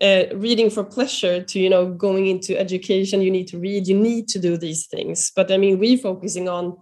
uh, 0.00 0.24
reading 0.34 0.70
for 0.70 0.84
pleasure 0.84 1.42
to 1.42 1.58
you 1.58 1.68
know 1.68 1.92
going 1.92 2.26
into 2.26 2.58
education 2.58 3.20
you 3.20 3.30
need 3.30 3.48
to 3.48 3.58
read 3.58 3.86
you 3.86 3.98
need 3.98 4.28
to 4.28 4.38
do 4.38 4.56
these 4.56 4.86
things 4.86 5.32
but 5.34 5.50
i 5.50 5.56
mean 5.56 5.78
we're 5.78 5.98
focusing 5.98 6.48
on 6.48 6.76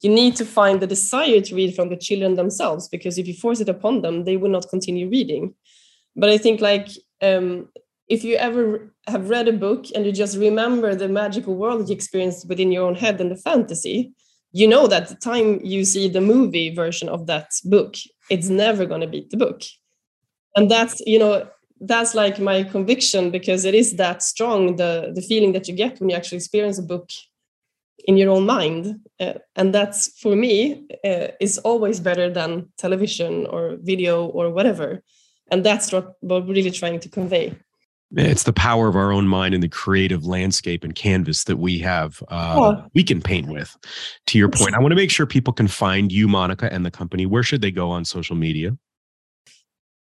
you 0.00 0.10
need 0.10 0.36
to 0.36 0.44
find 0.44 0.80
the 0.80 0.86
desire 0.86 1.40
to 1.40 1.54
read 1.56 1.74
from 1.74 1.88
the 1.88 1.96
children 1.96 2.34
themselves 2.34 2.88
because 2.88 3.18
if 3.18 3.26
you 3.26 3.34
force 3.34 3.60
it 3.60 3.68
upon 3.68 4.02
them 4.02 4.24
they 4.24 4.36
will 4.36 4.50
not 4.50 4.68
continue 4.68 5.08
reading 5.08 5.54
but 6.14 6.28
i 6.28 6.38
think 6.38 6.60
like 6.60 6.88
um, 7.20 7.68
if 8.08 8.24
you 8.24 8.36
ever 8.36 8.92
have 9.06 9.28
read 9.28 9.48
a 9.48 9.52
book 9.52 9.86
and 9.94 10.04
you 10.06 10.12
just 10.12 10.36
remember 10.36 10.94
the 10.94 11.08
magical 11.08 11.54
world 11.54 11.88
you 11.88 11.94
experienced 11.94 12.48
within 12.48 12.72
your 12.72 12.86
own 12.86 12.94
head 12.94 13.20
and 13.20 13.30
the 13.30 13.36
fantasy, 13.36 14.12
you 14.52 14.66
know 14.66 14.86
that 14.86 15.08
the 15.08 15.14
time 15.14 15.60
you 15.62 15.84
see 15.84 16.08
the 16.08 16.20
movie 16.20 16.74
version 16.74 17.08
of 17.08 17.26
that 17.26 17.50
book, 17.64 17.94
it's 18.30 18.48
never 18.48 18.86
going 18.86 19.02
to 19.02 19.06
beat 19.06 19.30
the 19.30 19.36
book. 19.36 19.62
And 20.56 20.70
that's, 20.70 21.00
you 21.00 21.18
know, 21.18 21.48
that's 21.80 22.14
like 22.14 22.38
my 22.40 22.62
conviction 22.64 23.30
because 23.30 23.64
it 23.64 23.74
is 23.74 23.96
that 23.96 24.22
strong 24.22 24.76
the 24.76 25.12
the 25.14 25.22
feeling 25.22 25.52
that 25.52 25.68
you 25.68 25.74
get 25.74 26.00
when 26.00 26.10
you 26.10 26.16
actually 26.16 26.38
experience 26.38 26.78
a 26.78 26.82
book 26.82 27.10
in 28.06 28.16
your 28.16 28.30
own 28.30 28.46
mind. 28.46 29.00
Uh, 29.20 29.34
and 29.56 29.74
that's 29.74 30.18
for 30.20 30.34
me 30.34 30.86
uh, 31.04 31.28
is 31.40 31.58
always 31.58 32.00
better 32.00 32.30
than 32.30 32.68
television 32.78 33.46
or 33.46 33.76
video 33.82 34.26
or 34.26 34.50
whatever. 34.50 35.02
And 35.50 35.64
that's 35.64 35.92
what 35.92 36.14
we're 36.22 36.40
really 36.42 36.70
trying 36.70 37.00
to 37.00 37.08
convey. 37.08 37.54
It's 38.16 38.44
the 38.44 38.54
power 38.54 38.88
of 38.88 38.96
our 38.96 39.12
own 39.12 39.28
mind 39.28 39.52
and 39.52 39.62
the 39.62 39.68
creative 39.68 40.24
landscape 40.24 40.82
and 40.82 40.94
canvas 40.94 41.44
that 41.44 41.58
we 41.58 41.78
have 41.80 42.22
uh, 42.28 42.80
we 42.94 43.04
can 43.04 43.20
paint 43.20 43.48
with. 43.48 43.76
To 44.28 44.38
your 44.38 44.48
point 44.48 44.74
i 44.74 44.78
want 44.78 44.92
to 44.92 44.96
make 44.96 45.10
sure 45.10 45.26
people 45.26 45.52
can 45.52 45.68
find 45.68 46.10
you 46.10 46.26
monica 46.26 46.72
and 46.72 46.86
the 46.86 46.90
company. 46.90 47.26
Where 47.26 47.42
should 47.42 47.60
they 47.60 47.70
go 47.70 47.90
on 47.90 48.06
social 48.06 48.36
media 48.36 48.78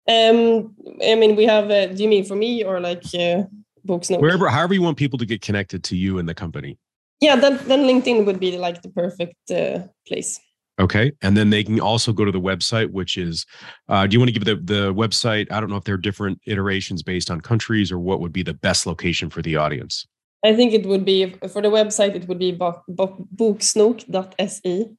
um 0.08 0.74
i 1.04 1.16
mean 1.16 1.36
we 1.36 1.46
have 1.46 1.70
uh, 1.72 1.88
do 1.88 2.04
you 2.04 2.10
mean 2.10 2.24
for 2.24 2.36
me 2.36 2.64
or 2.64 2.80
like 2.80 3.04
uh, 3.16 3.44
books 3.84 4.10
wherever 4.10 4.48
however 4.50 4.74
you 4.74 4.82
want 4.82 4.98
people 4.98 5.18
to 5.18 5.26
get 5.26 5.42
connected 5.42 5.84
to 5.84 5.96
you 5.96 6.18
and 6.20 6.30
the 6.30 6.34
company 6.34 6.78
yeah 7.22 7.36
then, 7.36 7.60
then 7.68 7.82
linkedin 7.82 8.26
would 8.26 8.40
be 8.40 8.58
like 8.58 8.82
the 8.82 8.90
perfect 8.90 9.52
uh, 9.52 9.80
place 10.08 10.40
Okay. 10.80 11.14
And 11.22 11.38
then 11.38 11.50
they 11.50 11.64
can 11.64 11.80
also 11.80 12.12
go 12.12 12.26
to 12.26 12.32
the 12.32 12.42
website, 12.42 12.92
which 12.92 13.18
is, 13.18 13.46
uh, 13.88 14.06
do 14.08 14.14
you 14.14 14.20
want 14.20 14.34
to 14.34 14.38
give 14.38 14.44
the, 14.44 14.56
the 14.56 14.94
website? 14.94 15.50
I 15.52 15.60
don't 15.60 15.70
know 15.70 15.78
if 15.78 15.86
there 15.86 15.96
are 15.96 16.00
different 16.00 16.42
iterations 16.46 17.02
based 17.02 17.32
on 17.32 17.40
countries 17.40 17.92
or 17.92 18.00
what 18.00 18.20
would 18.20 18.34
be 18.34 18.44
the 18.44 18.54
best 18.54 18.86
location 18.86 19.30
for 19.30 19.42
the 19.42 19.56
audience. 19.56 20.06
I 20.46 20.56
think 20.56 20.74
it 20.74 20.86
would 20.86 21.04
be 21.04 21.34
for 21.50 21.60
the 21.60 21.70
website. 21.70 22.14
It 22.14 22.28
would 22.28 22.38
be 22.38 22.52
bo- 22.52 22.84
bo- 22.88 23.28
boksnok.se. 23.36 24.92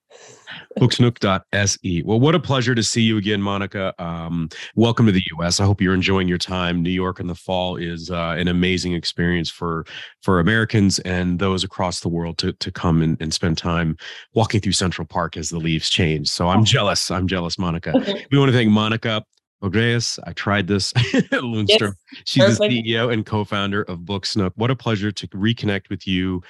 Boksnok.se. 0.81 2.03
Well, 2.05 2.19
what 2.19 2.35
a 2.35 2.41
pleasure 2.41 2.75
to 2.75 2.83
see 2.83 3.03
you 3.03 3.17
again, 3.17 3.41
Monica. 3.41 3.95
Um, 4.03 4.49
welcome 4.75 5.07
to 5.07 5.13
the 5.13 5.23
U.S. 5.39 5.61
I 5.61 5.65
hope 5.65 5.81
you're 5.81 5.95
enjoying 5.95 6.27
your 6.27 6.37
time. 6.37 6.83
New 6.83 6.91
York 6.91 7.21
in 7.21 7.29
the 7.29 7.37
fall 7.37 7.77
is 7.77 8.11
uh, 8.11 8.35
an 8.37 8.49
amazing 8.49 8.95
experience 8.95 9.49
for 9.49 9.87
for 10.21 10.41
Americans 10.41 10.99
and 11.01 11.39
those 11.39 11.63
across 11.63 12.01
the 12.01 12.09
world 12.09 12.39
to 12.39 12.53
to 12.55 12.73
come 12.73 13.01
and, 13.01 13.17
and 13.21 13.33
spend 13.33 13.57
time 13.57 13.97
walking 14.35 14.61
through 14.61 14.73
Central 14.73 15.07
Park 15.07 15.37
as 15.37 15.51
the 15.51 15.59
leaves 15.59 15.89
change. 15.89 16.29
So 16.29 16.49
I'm 16.49 16.63
oh. 16.63 16.65
jealous. 16.65 17.09
I'm 17.09 17.29
jealous, 17.29 17.57
Monica. 17.57 17.93
we 18.33 18.39
want 18.39 18.49
to 18.49 18.57
thank 18.57 18.71
Monica 18.71 19.23
Ogreas, 19.71 20.19
I 20.25 20.33
tried 20.33 20.67
this. 20.67 20.93
Lundstrom. 21.33 21.95
Yes, 22.13 22.23
She's 22.25 22.45
perfect. 22.45 22.71
the 22.71 22.83
CEO 22.83 23.13
and 23.13 23.25
co-founder 23.27 23.83
of 23.83 24.01
Boksnok. 24.01 24.53
What 24.57 24.71
a 24.71 24.77
pleasure 24.77 25.11
to 25.13 25.29
reconnect 25.29 25.89
with 25.91 26.07
you. 26.07 26.43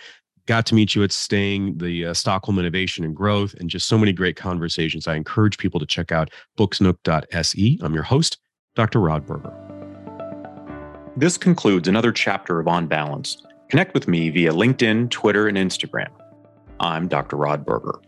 Got 0.47 0.67
to 0.67 0.75
meet 0.77 0.95
you 0.95 1.03
at 1.03 1.11
Sting, 1.11 1.77
the 1.79 2.07
uh, 2.07 2.15
Stockholm 2.15 2.59
Innovation 2.59 3.05
and 3.05 3.17
Growth, 3.17 3.55
and 3.55 3.69
just 3.69 3.89
so 3.89 3.99
many 3.99 4.13
great 4.13 4.37
conversations. 4.37 5.09
I 5.09 5.17
encourage 5.17 5.59
people 5.59 5.81
to 5.81 5.87
check 5.87 6.13
out 6.13 6.31
boksnok.se. 6.59 7.79
I'm 7.83 7.95
your 7.95 8.05
host, 8.05 8.39
Dr. 8.77 9.01
Rod 9.01 9.27
Berger. 9.27 9.53
This 11.17 11.37
concludes 11.37 11.89
another 11.89 12.13
chapter 12.13 12.61
of 12.61 12.69
On 12.69 12.87
Balance. 12.87 13.43
Connect 13.71 13.95
with 13.95 14.07
me 14.07 14.31
via 14.31 14.53
LinkedIn, 14.53 15.11
Twitter, 15.11 15.49
and 15.49 15.57
Instagram. 15.57 16.11
I'm 16.79 17.09
Dr. 17.09 17.37
Rod 17.37 17.65
Berger. 17.65 17.99